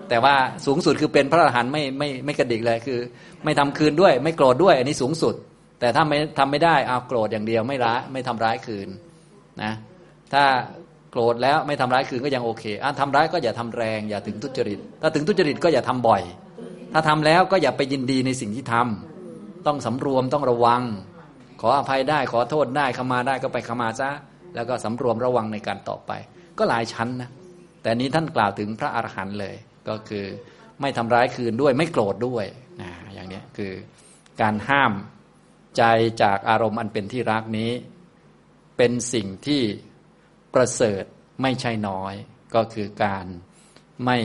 [0.10, 3.00] แต่ว่าสูงสุดคือเป็นพระอรหันต์ไม่ไม่ไม่กระดิกเลยคือ
[3.44, 5.36] ไม่ทำคืนด้วย ไม่โกรธด้วย อันนี้สูงสุด
[5.80, 8.88] แต่ถ้าไม่ทำไม่ได้เอาโกรธอย่างเดียวไม่ร้ายไม่ทำร้ายคืน
[9.62, 9.72] นะ
[10.34, 10.44] ถ้า
[11.12, 16.22] โกรธแล้วไม่ทำร้ายคืนก็ยังโอเคอะทำร้ายก็อย่าทำแรงอย่าถึงทุจริต ถ้าถึงทุจริตก็อย่าทำบ่อย
[16.94, 20.82] ถ้าทำแล้วก็อย่าไปยินดีในสิ่งที่ทำต้องสำรวมต้องระวัง
[21.62, 24.10] ขออภัยได้ขอโทษได้ขมาได้ก็ไปขมาซะ
[24.56, 26.12] แล้วก็สำรวมระวังในการต่อไป
[26.58, 27.30] ก็หลายชั้นนะ
[27.82, 29.56] แต่นี้ท่านกล่าวถึงพระอรหันต์เลย
[29.90, 30.26] ก็คือ
[30.82, 32.46] ไม่ทำร้ายคืนด้วยไม่โกรธด้วย
[32.82, 33.72] นะอย่างนี้คือ
[34.42, 34.92] การห้าม
[35.78, 35.84] ใจ
[36.22, 37.72] จากอารมณ์อันเป็นที่รักนี้
[38.78, 39.62] เป็นสิ่งที่
[40.54, 41.04] ประเสริฐ
[41.42, 42.14] ไม่ใช่น้อย
[42.56, 43.26] ก็คือการ
[44.06, 44.18] ไม่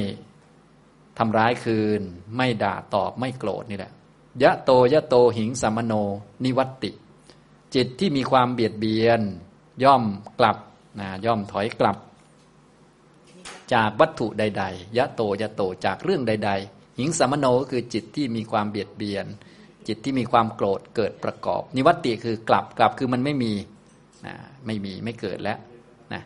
[1.19, 2.01] ทำร้ายคืน
[2.37, 3.93] ไม่ด่าตอบไม่โกรธนี่แหละ
[4.43, 5.93] ยะโตยะโตหิงสัมโน
[6.45, 6.91] นิวัตติ
[7.75, 9.21] จิตที่มีความเบียดเบียน
[9.85, 10.05] ย่อม
[10.39, 10.57] กลับ
[11.01, 11.97] นะย่อมถอยกลับ
[13.75, 19.27] จากวัตถุใด ๆ ยะโตยะโตจากเรื่องใด ๆหิงสัมโนก็คือจิตที่มีความเบียดเบียน
[19.89, 23.53] จิตที่มีความโกรธเกิดประกอบ นิวัตติคือกลับกลับคือมันไม่มี
[24.27, 24.35] นะ
[24.67, 25.59] ไม่มีไม่เกิดแล้ว
[26.15, 26.23] นะ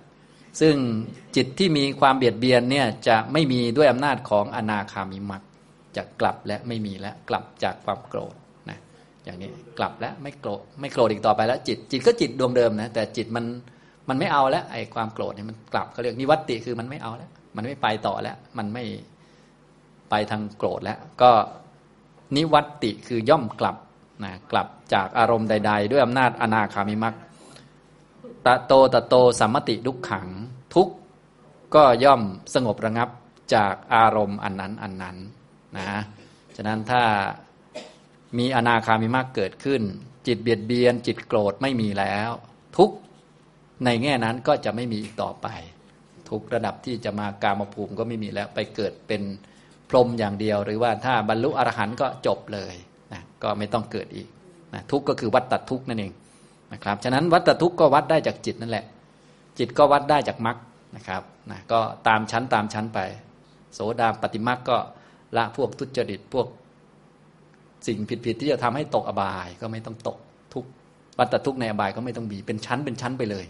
[0.61, 0.75] ซึ่ง
[1.37, 5.43] จิตที่มีความเบียดเบียนเนี่ยจะไม่มีด้วยอำนาจของอนาคามิมัก
[5.97, 8.35] จะกลับและไม่มีแล้วกลับจากความโกรธ
[8.71, 8.79] นะ
[9.25, 13.45] อย่างนี้กลับแล้วไม่โกรธไม่โกรธอีกต่อไปแล้วจิตจิตก็จิตดวงเดิมนะแต่จิตมัน
[14.11, 18.85] มันไม่เอาแล้วไอ้ความโกรธเนี่ยมันกลับเขาเรียกนิวัตติคือมันไม่เอาแล้ว มันไม่ไปต่อแล้ว มันไม่
[20.11, 21.31] ไปทางโกรธแล้ว ก็
[22.37, 23.77] นิวัตติคือย่อมกลับ
[24.25, 27.15] นะกลับจากอารมณ์ใด ๆ ด้วยอำนาจอนาคามิมัก
[28.47, 30.29] ตะโตตะโตสัมมติดุขขัง
[30.75, 30.89] ทุก
[31.75, 32.23] ก็ย่อม
[32.55, 33.09] สงบระงับ
[33.55, 35.17] จากอารมณ์อันนั้นอันนั้น
[35.77, 36.01] นะ
[36.57, 37.03] ฉะนั้นถ้า
[38.39, 39.83] มีอนาคามิมากเกิดขึ้น
[40.27, 42.31] จิตเบียดเบียน จิตโกรธไม่มีแล้ว
[42.77, 42.91] ทุก
[43.85, 45.47] ในแง่นั้นก็จะไม่มีอีกต่อไป
[46.31, 49.23] ทุกระดับที่จะมากามภูมิก็ไม่มีแล้วไปเกิดเป็น
[49.89, 52.75] พรหมอย่างเดียว หรือว่าถ้าบรรลุอรหันต์ก็จบเลย
[53.13, 54.29] นะก็ไม่ต้องเกิดอีก
[54.75, 56.13] นะทุกก็คือวัตตทุกนั่นเอง
[56.73, 58.85] นะครับฉะนั้นวัตทุกก็วัดได้จากจิตนั่นแหละ
[59.59, 60.57] จิตก็วัดได้จากมรรค
[60.97, 62.99] นะครับนะก็ตามชั้นตามชั้นไป
[63.75, 64.77] โสดาปฏิมรรคก็
[65.37, 66.47] ละพวกทุจริตพวก
[67.87, 70.19] สิ่งผิดๆที่จะทำให้ตกอบายก็ไม่ต้องตก
[70.55, 70.65] ทุก
[71.19, 73.45] วัตทุกในอบายก็ไม่ต้องมีเป็นชั้นเป็นชั้นไปเลย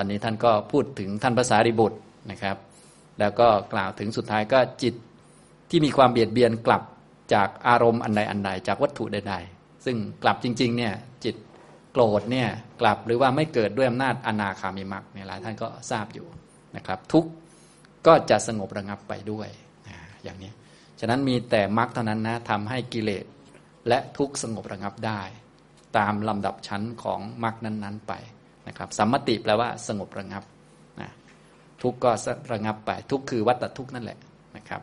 [0.00, 1.98] ตอนนี้ท่านก็พูดถึงท่านภาษาริบุตร
[2.30, 2.56] นะครับ
[3.20, 4.94] แล้วก็กล่าวถึงสุดท้ายก็จิต
[5.70, 6.82] ที่มีความเบียดเบียนกลับ
[7.34, 10.92] จากอารมณ์อันใดอันใดจากวัตถุใดๆ ซึ่งกลับจริงๆเนี่ย
[11.24, 11.36] จิต
[11.92, 12.48] โกรธเนี่ย
[12.80, 16.26] กลับหรือว่าไม่เกิดด้วยอำนาจอนาคามิมักเนี่ยหลายท่านก็ทราบอยู่
[16.76, 17.24] นะครับ ทุก
[18.06, 19.48] ก็จะสงบระงับไปด้วย
[20.24, 20.50] อย่างนี้
[21.00, 23.24] ฉะนั้นมีแต่มรรคเท่านั้นนะทำให้กิเลส
[23.88, 25.20] และทุกสงบระงับได้
[25.98, 28.12] ตามลำดับชั้นของมรรคนั้น ๆ ไป
[28.68, 30.44] นะครับสัมมติแปลว่าสงบระงับ
[31.00, 31.10] นะ
[31.82, 32.10] ทุกก็
[32.52, 34.18] ระงับไป ทุกคือวัตทุกนั่นแหละ
[34.56, 34.82] นะครับ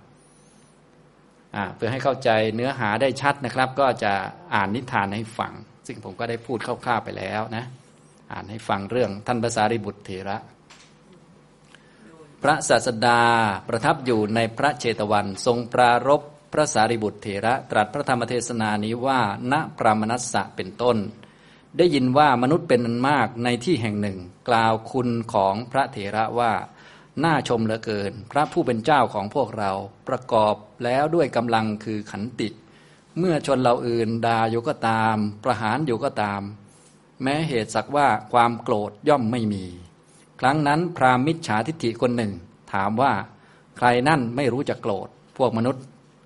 [1.75, 4.13] เพื่อให้เข้าใจเนื้อหาได้ชัดนะครับ ก็จะ
[4.55, 5.53] อ่านนิทานให้ฟัง
[5.87, 7.65] ซึ่งผมก็ได้พูดคร่าวๆไปแล้วนะ
[8.33, 10.37] อ่านให้ฟังเรื่องท่านภาษาริบุตรเถระ
[12.43, 13.21] พระศาสดา
[13.67, 16.21] ประทับอยู่ในพระเชตวัน ทรงปรารบ
[16.53, 19.19] พระสารีบุตรเถระ ตรัสพระธรรมเทศนานี้ว่า
[19.51, 20.97] ณปรามนัสสะเป็นต้น
[21.77, 24.17] ได้ยินว่ามนุษย์เป็นนันมากในที่แห่งหนึ่ง
[24.49, 26.53] กล่าวคุณของพระเถระว่า
[27.23, 29.71] น่าชมเหลือเกิน พระผู้เป็นเจ้าของพวกเรา
[30.07, 32.49] ประกอบแล้วด้วยกำลังคือขันติ
[33.19, 36.41] เมื่อชนเราอื่นด่าอยู่ก็ตาม ประหารอยู่ก็ตาม
[37.23, 39.65] แม้เหตุสักว่าความโกรธย่อมไม่มี
[40.39, 42.31] ครั้งนั้นพราหมิจฉาทิฏฐิคนหนึ่ง
[42.73, 43.13] ถามว่า
[43.77, 45.07] ใครนั่นไม่รู้จักโกรธ
[45.37, 45.83] พวกมนุษย์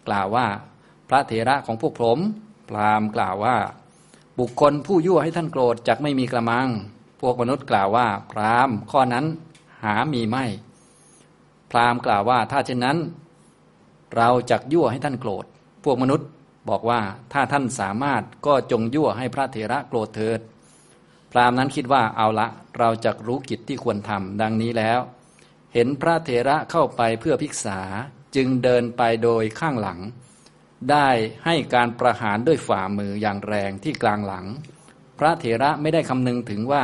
[0.07, 0.47] กล่าวว่า
[1.09, 2.19] พระเถระของพวกผม
[2.69, 3.57] พราหมณ์กล่าวว่า
[4.39, 6.69] บุคคลผู้ยั่วให้ท่านโกรธจักไม่มีกระมัง
[7.21, 9.25] พวกมนุษย์กล่าวว่า พรามข้อนั้น
[9.83, 10.45] หามีไม่
[11.71, 12.97] พรามกล่าวว่า ถ้าเช่นนั้น
[14.15, 15.45] เราจักยั่วให้ท่านโกรธ
[15.83, 16.27] พวกมนุษย์
[16.69, 17.01] บอกว่า
[17.33, 20.39] ถ้าท่านสามารถก็จงยั่วให้พระเถระโกรธเถิด
[21.31, 22.47] พรามนั้นคิดว่าเอาละ
[22.79, 24.99] เราจะรู้กิจที่ควรทำดังนี้แล้ว
[25.73, 27.79] เห็นพระเถระเข้าไปเพื่อพิกษา
[28.35, 29.99] จึงเดินไปโดยข้างหลัง
[30.91, 31.09] ได้
[31.45, 34.45] ให้การประหารด้วยฝ่ามืออย่างแรงที่กลางหลัง
[35.19, 36.83] พระเถระไม่ได้คำนึงถึงว่า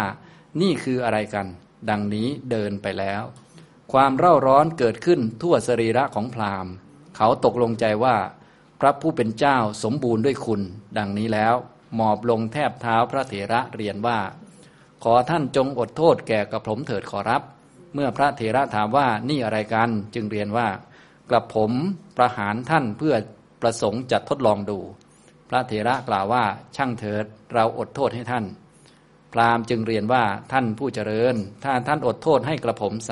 [0.62, 1.48] นี่คืออะไรกัน
[1.90, 3.24] ดังนี้เดินไปแล้ว
[3.94, 6.74] ความเร่าร้อนเกิดขึ้นทั่วสรีระของพราหมณ์
[7.16, 8.16] เขาตกลงใจว่า
[8.80, 10.62] พระผู้เป็นเจ้าสมบูรณ์ด้วยคุณ
[10.98, 11.56] ดังนี้แล้ว
[11.96, 14.20] หมอบลงแทบเท้าพระเถระเรียนว่า
[15.04, 17.42] ขอท่านจงอดโทษแก่กระผมเถิดขอรับ
[17.94, 20.68] เมื่อพระเถระถามว่านี่อะไรกันจึงเรียนว่า
[21.30, 21.72] กระผม
[22.18, 23.16] ประหารท่านเพื่อ
[23.62, 24.80] ประสงค์จัดทดลองดู
[25.50, 26.44] พระเถระกล่าวว่า
[26.76, 28.46] ช่างเถิดเราอดโทษให้ท่าน
[29.34, 33.12] พราหมณ์จึงเรียนว่าท่านผู้เจริญ ถ้าท่านอดโทษให้กระผมไซ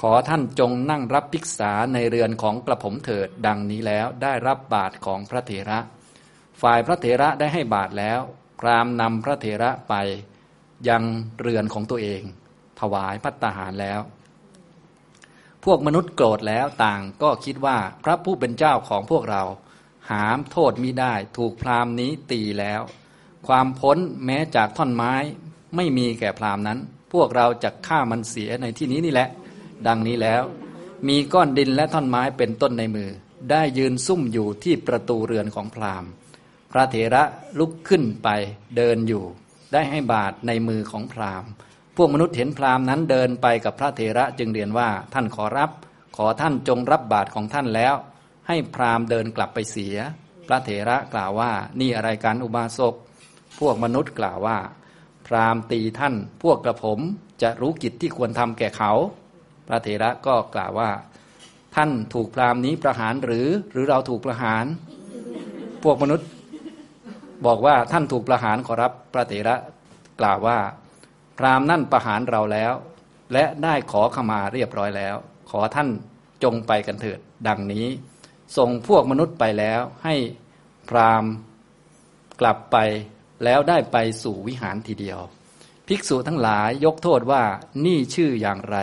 [0.00, 5.78] ขอท่านจงนั่งรับภิกษาในเรือนของกระผมเถิดดังนี้แล้วได้รับบาตรของพระเถระ
[6.62, 8.20] ฝ่ายพระเถระได้ให้บาตรแล้ว
[8.60, 9.94] พรามนำพระเถระไป
[10.88, 11.02] ยัง
[11.40, 12.22] เรือนของตัวเอง
[12.80, 14.00] ถวายพัตตาหารแล้ว
[15.70, 19.42] วกมนุษย์โกรธแล้วต่างก็คิดว่าพระผู้เป็นเจ้าของพวกเรา
[20.10, 22.80] หามโทษมิได้ถูกพรามนี้ตีแล้ว
[23.46, 25.14] ความพ้นแม้จากท่อนไม้
[25.76, 26.78] ไม่มีแก่พรามนั้น
[27.12, 29.28] พวกเราจะฆ่ามันเสียในที่นี้นี่แหละ
[29.86, 30.42] ดังนี้แล้ว
[31.08, 33.10] มีก้อนดินและท่อนไม้เป็นต้นในมือ
[33.50, 36.10] ได้ยืนซุ่มอยู่ที่ประตูเรือนของพราหมณ์
[36.72, 37.24] พระเถระ
[37.58, 38.28] ลุกขึ้นไป
[38.76, 39.24] เดินอยู่
[39.72, 41.50] ได้ให้บาทในมือของพราหมณ์
[42.00, 45.70] พวกมนุษย์เห็นพราหมณ์นั้นเดินไปกับพระเถระจึงเรียนว่าท่านขอรับ
[46.16, 47.94] ขอท่านจงรับบาทของท่านแล้ว
[48.48, 49.96] ให้พราหมณ์เดินกลับไปเสีย
[50.46, 52.94] พระเถระกล่าวว่านี่อะไรการอุบาสก
[53.58, 54.58] พวกมนุษย์กล่าวว่า
[55.26, 57.00] พราหมณ์ตีท่านพวกกระผม
[57.42, 58.92] จะรู้กิจที่ควรทำแก่เขา
[59.68, 60.90] พระเถระก็กล่าวว่า
[61.76, 64.64] ท่านถูกพราหมณ์นี้ประหารหรือหรือเราถูกประหาร
[65.82, 66.28] พวกมนุษย์
[67.46, 69.56] บอกว่าท่านถูกประหารขอรับพระเถระ
[70.20, 70.58] กล่าวว่า
[71.38, 72.72] พราหมณ์นั่นประหารเราแล้ว
[73.32, 75.16] และได้ขอขมาเรียบร้อยแล้ว
[75.50, 75.88] ขอท่าน
[76.42, 77.86] จงไปกันเถิด ดังนี้
[78.56, 80.14] ส่งพวกมนุษย์ไปแล้ว ให้
[80.88, 81.30] พราหมณ์
[82.40, 82.76] กลับไป
[83.44, 85.18] แล้วได้ไปสู่วิหารทีเดียว
[85.88, 87.42] ภิกษุทั้งหลายยกโทษว่า
[87.84, 88.76] นี่ชื่ออย่างไร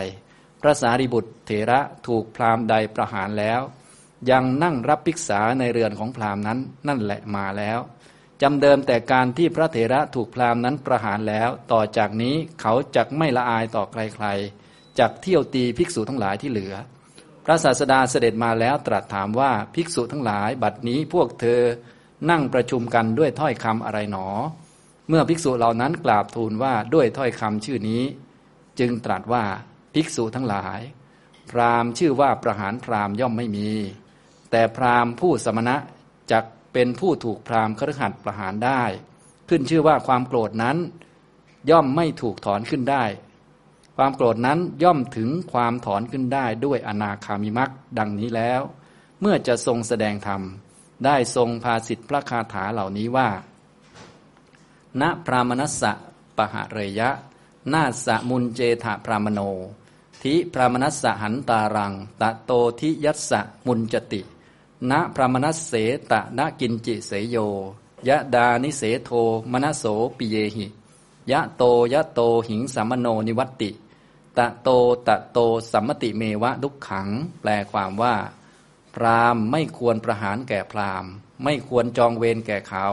[0.60, 3.60] พระสารีบุตรเถระถูกพราหมณ์ใดประหารแล้ว
[4.30, 7.78] ยังนั่งรับภิกษาในเรือนของพราหมณ์นั้น นั่นแหละมาแล้ว
[8.42, 16.74] จำเดิมแต่การที่พระเถระถูกพราหมณ์นั้นประหารแล้ว ต่อจากนี้เขาจักไม่ละอายต่อใครๆจักเที่ยวตีภิกษุทั้งหลายที่เหลือ
[17.44, 21.60] พระศาสดาเสด็จมาแล้วตรัสถามว่าภิกษุทั้งหลาย บัดนี้พวกเธอ
[22.30, 24.28] นั่งประชุมกันด้วยถ้อยคำอะไรหนอ
[25.08, 28.02] เมื่อภิกษุเหล่านั้นกราบทูลว่าด้วยถ้อยคำชื่อนี้
[28.78, 29.44] จึงตรัสว่า
[29.94, 30.80] ภิกษุทั้งหลาย
[31.50, 33.70] พราหมณ์ชื่อว่าประหารพราหมณ์ย่อมไม่มี
[34.50, 35.76] แต่พราหมณ์ผู้สมณะ
[36.32, 36.44] จัก
[36.78, 38.82] เป็นผู้ถูกพราหมณ์ครหัดประหารได้
[39.48, 40.76] ขึ้นชื่อว่าความโกรธนั้น
[41.70, 43.04] ย่อมไม่ถูกถอนขึ้นได้
[43.96, 48.60] ความโกรธนั้นย่อมถึงความถอนขึ้นได้ด้วยอนาคามิมักดังนี้แล้ว
[49.20, 50.42] เมื่อจะทรงแสดงธรรม
[51.04, 53.28] ได้ทรงภาสิทธิพระคาถาเหล่านี้ว่า
[55.00, 55.92] ณพรามนัสสะ
[56.36, 57.10] ปะหะเรยะ
[57.72, 59.40] นาสะมุนเจถะพรามโน
[60.22, 64.22] ทิพรามนัสสะหันตารัง ตะโตทิยัสสะมุนจติ
[64.90, 65.72] ณพรามนัสเส
[66.10, 67.36] ตะนกินจิเสโย
[68.08, 69.10] ยะดานิเสโท
[69.52, 69.84] มนโส
[70.18, 70.66] ปิเยหิ
[71.30, 71.62] ยะโต
[71.92, 73.70] ยะโตหิงสัมโนนิวัตติ
[74.38, 74.68] ตะโต
[75.08, 75.38] ตะโต
[75.72, 77.08] สัมมติเมวะดุขขัง
[77.40, 78.14] แปลความว่า
[78.94, 81.04] พรามไม่ควรประหารแก่พราม
[81.44, 82.86] ไม่ควรจองเวรแก่เขา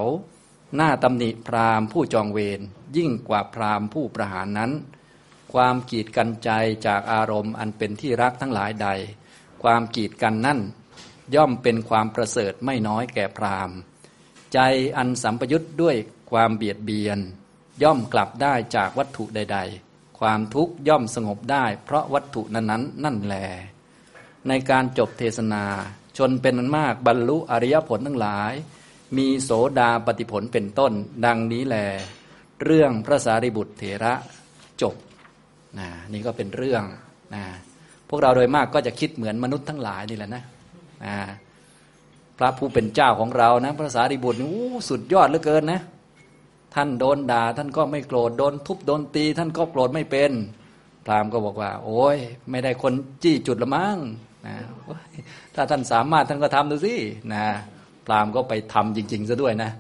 [0.75, 2.59] หน้าตำหนิพรามผู้จองเวร
[2.97, 4.71] ยิ่งกว่าพรามผู้ประหารนั้น
[5.53, 6.49] ความกีดกันใจ
[6.85, 8.87] จากอารมณ์อันเป็นที่รักทั้งหลายใด
[9.63, 10.59] ความกีดกันนั่น
[11.35, 13.77] ย่อมเป็นความประเสริฐไม่น้อยแก่พราหมณ์
[14.53, 14.59] ใจ
[14.97, 15.95] อันสัมปยุทธ์ด้วย
[16.31, 17.19] ความเบียดเบียน
[17.83, 19.57] ย่อมกลับได้จากวัตถุใด
[19.89, 23.35] ๆ ความทุกข์ย่อมสงบได้ เพราะวัตถุนั้นๆ นั่นแหล
[24.47, 25.63] ในการจบเทศนา
[26.17, 28.53] ชนเป็นนันมากบรรลุอริยผลทั้งหลาย
[29.17, 30.93] มีโสดาปฏิผลเป็นต้น
[31.25, 31.77] ดังนี้แล
[32.63, 34.13] เรื่องพระสารีบุตรเถระ
[34.81, 34.95] จบ
[35.79, 36.83] นะนี่ก็เป็นเรื่อง
[37.33, 37.43] นะ
[38.09, 40.43] พวกเราโดยมากก็จะคิดเหมือนมนุษย์ทั้งหลายนี่แหละนะ
[42.37, 45.81] พระผู้เป็นเจ้าของเรานะพระสารีบุตรอู้สุดยอดเหลือเกินนะ
[46.75, 50.31] ท่านโดนด่า ท่านก็ไม่โกรธโดนทุบโดนตี ท่านก็โกรธไม่เป็น
[51.05, 52.17] พราหมณ์ก็บอกว่า โอ้ย
[52.49, 53.97] ไม่ได้คนจี้จุดละมั้ง
[54.45, 54.55] นะ
[55.55, 56.95] ถ้าท่านสามารถท่านก็ทำดูสิ
[57.33, 57.45] นะ
[58.05, 59.71] พราหมณ์ก็ไปทำจริง ๆซะด้วยนะ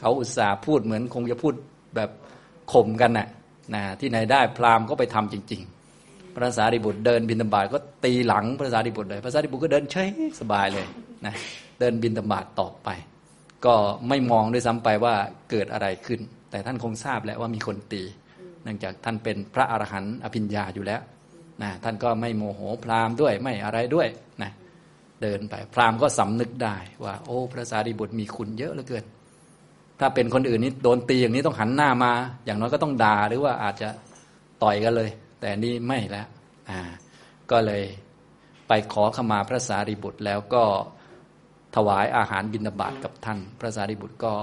[0.00, 1.54] เขาอุตส่าห์พูดเหมือนคงจะพูด
[1.96, 2.10] แบบ
[2.72, 3.28] ข่มกันนะ่ะ
[3.74, 5.81] นะที่ไหนได้พราหมณ์ก็ไปทำจริง ๆ
[6.34, 10.08] พระสารีบุตรเดินบินตบาทก็ตีหลังพระสารีบุตรเลยพระสารีบุตรก็เดินเฉย
[10.40, 10.86] สบายเลย
[11.26, 11.34] นะ
[11.80, 12.88] เดินบินตบาทต่อไป
[13.66, 13.74] ก็
[14.08, 15.14] ไม่มองด้วยซ้ำไปว่า
[15.50, 18.02] เกิดอะไรขึ้น แต่ท่านคงทราบแล้วว่ามีคนตี
[18.62, 21.00] เนื่องจากท่านเป็นพระอรหันต์อภิญญาอยู่แล้ว
[21.62, 24.08] นะท่านก็ไม่โมโหพราหมณ์ด้วยไม่อะไรด้วย
[24.42, 24.50] นะ
[25.22, 29.04] เดินไปพราหมณ์ก็สำนึกได้ว่า โอ้ พระสารีบุตรมีคุณเยอะเหลือเกิน
[30.00, 32.12] ถ้าเป็นคนอื่นนี่โดนตีอย่างนี้ต้องหันหน้ามา
[32.44, 33.88] อย่างน้อยก็ต้องด่าหรือว่าอาจจะ
[34.62, 35.10] ต่อยกันเลย
[35.42, 36.26] แต่นี่ไม่แล้ว
[36.70, 36.80] อ่า
[37.50, 37.82] ก็เลย
[38.68, 40.64] ไปขอขมาพระสารีบุตรแล้วก็
[41.76, 44.34] ถวายอาหารบิณฑบาตกับท่าน พระสารีบุตรก็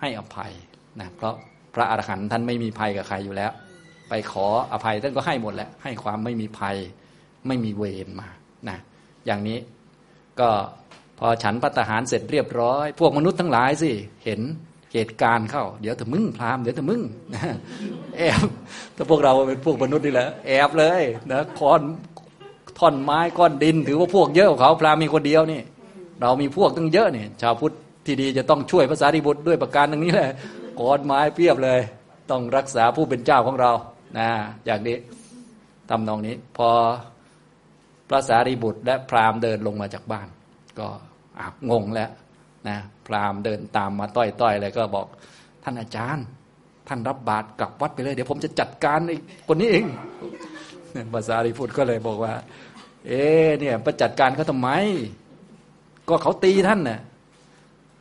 [0.00, 0.52] ให้อภัย
[1.00, 1.34] นะเพราะ
[1.74, 3.52] พระอรหันต์ท่านไม่มีภัยกับใครอยู่แล้ว
[4.08, 6.76] ไปขออภัยท่านก็ให้หมดแหละให้ความไม่มีภัย
[7.46, 8.28] ไม่มีเวรมา
[8.68, 8.78] นะ
[9.26, 9.58] อย่างนี้
[10.40, 10.50] ก็
[11.18, 13.90] พอฉันพัตหารเสร็จเรียบร้อย พวกมนุษย์ทั้งหลายสิ
[14.24, 14.40] เห็น
[14.94, 17.02] เหตุการณ์เข้า เดี๋ยวถ้ามึงพรามเดี๋ยวถ้ามึง
[18.16, 18.46] แอบ
[18.96, 21.02] ถ้าพวกเราเป็นพวกมนุษย์นี่แหละแอบเลย
[21.32, 21.80] นะคอน
[22.78, 25.60] ท่อนไม้ก้อนดิน ถือว่าพวกเยอะกว่าเขาพรามมีคนเดียวนี่
[26.20, 27.74] เรามีพวกตั้งเยอะนี่ชาวพุทธ
[28.06, 30.30] ที่ดีจะต้องช่วยภาษาดิบุตรด้วยประการตรงนี้แหละ
[30.80, 31.80] ก้อนไม้เพียบเลย
[32.30, 33.72] ต้องรักษาผู้เป็นเจ้าของเรา
[34.18, 34.28] นะ
[34.66, 34.96] อย่างนี้
[35.90, 36.68] ทำนองนี้ พอ
[38.08, 40.28] พระสารีบุตรและพราหมณ์เดินลงมาจากบ้าน
[40.78, 40.88] ก็
[41.70, 42.10] งงแล้ว
[42.68, 45.06] นะพราหมณ์เดินตามมาต้อยๆเลยก็บอก
[45.64, 46.26] ท่านอาจารย์
[46.88, 49.16] ท่านรับบาตรกลับวัดไปเลย เดี๋ยวผมจะจัดการไอ้
[49.48, 49.84] คนนี้เอง
[51.14, 52.34] ภาษาริพุทธก็เลยบอกว่า
[53.06, 53.22] เอ๊
[53.60, 54.68] เนี่ยประจัดการเขาทำไม
[56.08, 57.00] ก็เขาตีท่านน่ะ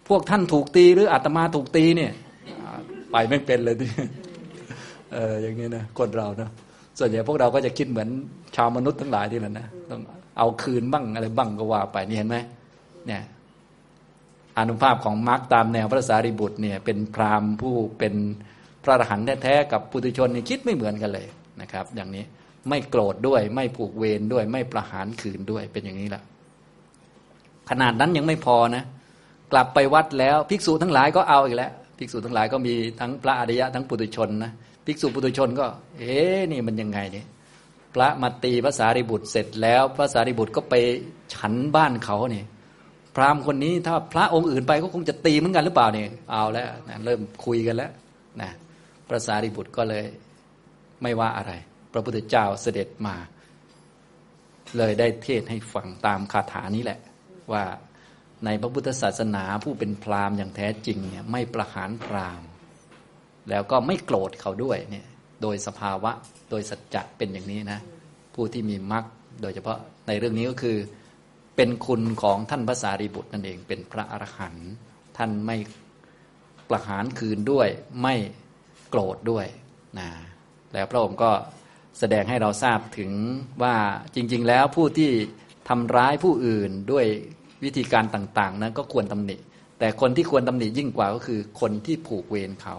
[0.09, 2.11] พวกท่านถูกตีหรืออาตมาถูกตีเนี่ย
[3.11, 3.87] ไปไม่เป็นเลยที
[5.13, 6.51] เอออย่างนี้นะคนเราเนาะ
[6.99, 8.09] ส่วนใหญ่พวกเราก็จะคิดเหมือน
[8.55, 10.01] ชาวมนุษย์ทั้งหลายที่นั่นนะต้อง
[10.37, 12.37] เอาคืนบ้างอะไรบ้างก็ว่าไปนี่เห็นไหม
[13.07, 13.21] เนี่ย
[14.57, 18.13] อนุภาพของมรรคตามแนวพระสารีบุตรเนี่ยเป็นพราหมณ์ผู้เป็น
[18.83, 21.27] พระอรหันต์แท้ๆกับปุถุชนนี่คิดไม่เหมือนกันเลย
[21.61, 22.23] นะครับ อย่างนี้
[22.69, 26.23] ไม่โกรธด้วยไม่ผูกเวรด้วย ไม่ประหารคืนด้วยเป็นอย่างนี้แหละ
[27.69, 28.83] ขนาดนั้นยังไม่พอนะ
[29.51, 34.51] กลับไปวัดแล้วภิกษุทั้งหลายก็เอาอีกแล้วภิกษุทั้งหลายก็มีทั้งพระอริยะทั้งปุถุชนนะ
[34.85, 35.65] ภิกษุปุถุชนก็
[35.99, 36.15] เอ๊
[36.51, 37.27] นี่มันยังไงเนี่ย
[37.93, 40.73] พระมาตีพระสารีบุตรเสร็จแล้วพระสารีบุตรก็ไป
[41.33, 42.45] ฉันบ้านเขาเนี่ย
[43.15, 47.91] พราหมณ์คนนี้ถ้าพระองค์อื่นไปก็คงจะตีเหมือนกันหรือเปล่าเนี่ยเอาแล้วนะเริ่มคุยกันแล้ว
[48.41, 48.51] นะ
[49.07, 50.05] พระสารีบุตรก็เลย
[51.01, 51.53] ไม่ว่าอะไร
[51.93, 53.15] พระพุทธเจ้าเสด็จมา
[54.77, 56.99] เลยได้เทศให้ฟังตามคาถานี้แหละ
[57.51, 57.63] ว่า
[58.45, 62.47] ในพระพุทธศาสนาผู้เป็นพราหมณ์อย่างแท้จริงเนี่ยไม่ประหารพราหมณ์
[63.49, 65.05] แล้วก็ไม่โกรธเขาด้วยเนี่ย
[65.41, 66.11] โดยสภาวะ
[66.49, 67.79] โดยสัจจะเป็นอย่างนี้นะ
[68.35, 69.05] ผู้ที่มีมรรค
[69.41, 70.77] โดยเฉพาะในเรื่องนี้ก็คือ
[71.55, 74.69] เป็นคุณของท่านพระสารีบุตรนั่นเอง เป็นพระอรหันต์
[75.17, 75.57] ท่านไม่
[76.69, 77.67] ประหารคืนด้วย
[78.01, 78.15] ไม่
[78.89, 79.45] โกรธด้วย
[79.99, 80.09] นะ
[80.73, 81.31] แล้วพระองค์ก็
[81.99, 83.11] แสดงให้เราทราบถึง
[83.63, 83.75] ว่า
[84.15, 85.09] จริง ๆ แล้วผู้ที่
[85.69, 87.05] ทำร้ายผู้อื่นด้วย
[87.63, 89.37] วิธีการต่าง ๆ นั้นก็ควรตำหนิ
[89.79, 92.75] แต่คนที่ควรตำหนิยิ่งกว่าก็คือ คนที่ผูกเวรเขา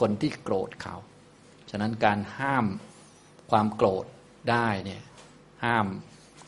[0.00, 0.96] คนที่โกรธเขา
[1.70, 2.66] ฉะนั้นการห้าม
[3.50, 4.04] ความโกรธ
[4.50, 5.02] ได้เนี่ย
[5.64, 5.86] ห้าม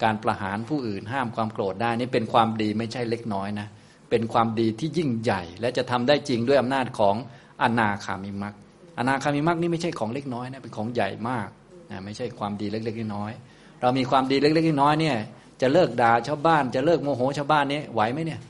[0.03, 3.69] การประหารผู้อื่น ห้ามความโกรธได้นี่เป็นความดีไม่ใช่เล็กน้อยนะ
[4.11, 7.15] เป็นความดีที่ยิ่งใหญ่ และจะทำได้จริงด้วยอำนาจของ
[7.63, 8.55] อนาคามิมัก
[8.99, 11.49] อนาคามิมักนี่ไม่ใช่ของเล็กน้อยนะเป็นของใหญ่มาก
[11.91, 15.17] นะไม่ใช่ความดีเล็กๆน้อยๆเรามีความดีเล็กๆน้อยๆเนี่ย
[15.61, 18.41] จะเลิกด่าชาวบ้าน จะเลิกโมโหชาวบ้านนี้ไหวไหมเนี่ย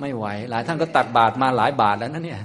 [0.00, 2.40] ไม่ไหว หลายท่านก็ตักบาตรมาหลายบาทแล้วนะเนี่ย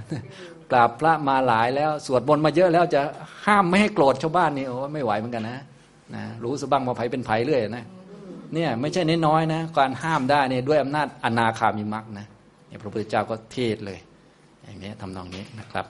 [0.71, 3.01] กราบพระมาหลายแล้ว สวดมนต์มาเยอะแล้วจะ
[3.45, 5.59] ห้ามไม่ให้โกรธชาวบ้านนี่โอ้ไม่ไหวเหมือนกันนะ
[6.15, 7.85] นะรู้สบ้างว่าไผเป็นไผเรื่อยนะ
[8.53, 12.27] เนี่ยไม่ใช่น้อยๆนะการห้ามได้เนี่ยด้วยอำนาจอนาคามิมักนะ
[12.67, 13.99] เนี่ยพระพุทธเจ้าก็เทศเลย
[14.63, 15.85] อย่างนี้ทำนองนี้นะครับ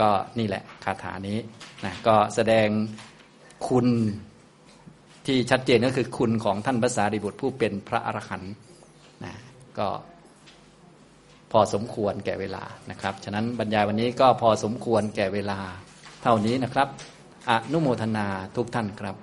[0.00, 1.38] ก็นี่แหละคาถานี้
[1.84, 2.68] นะก็แสดง
[3.68, 3.86] คุณ
[5.26, 8.52] ที่ชัดเจนก็คือคุณของท่านพระสารีบุตรผู้เป็นพระอรหันต์
[9.24, 9.34] นะ
[9.78, 9.88] ก็
[11.52, 15.58] พอสมควรแก่เวลานะครับ ฉะนั้นบรรยายวันนี้ก็พอสมควรแก่เวลา
[16.22, 16.88] เท่านี้นะครับ
[17.50, 19.16] อนุโมทนาทุกท่านครับ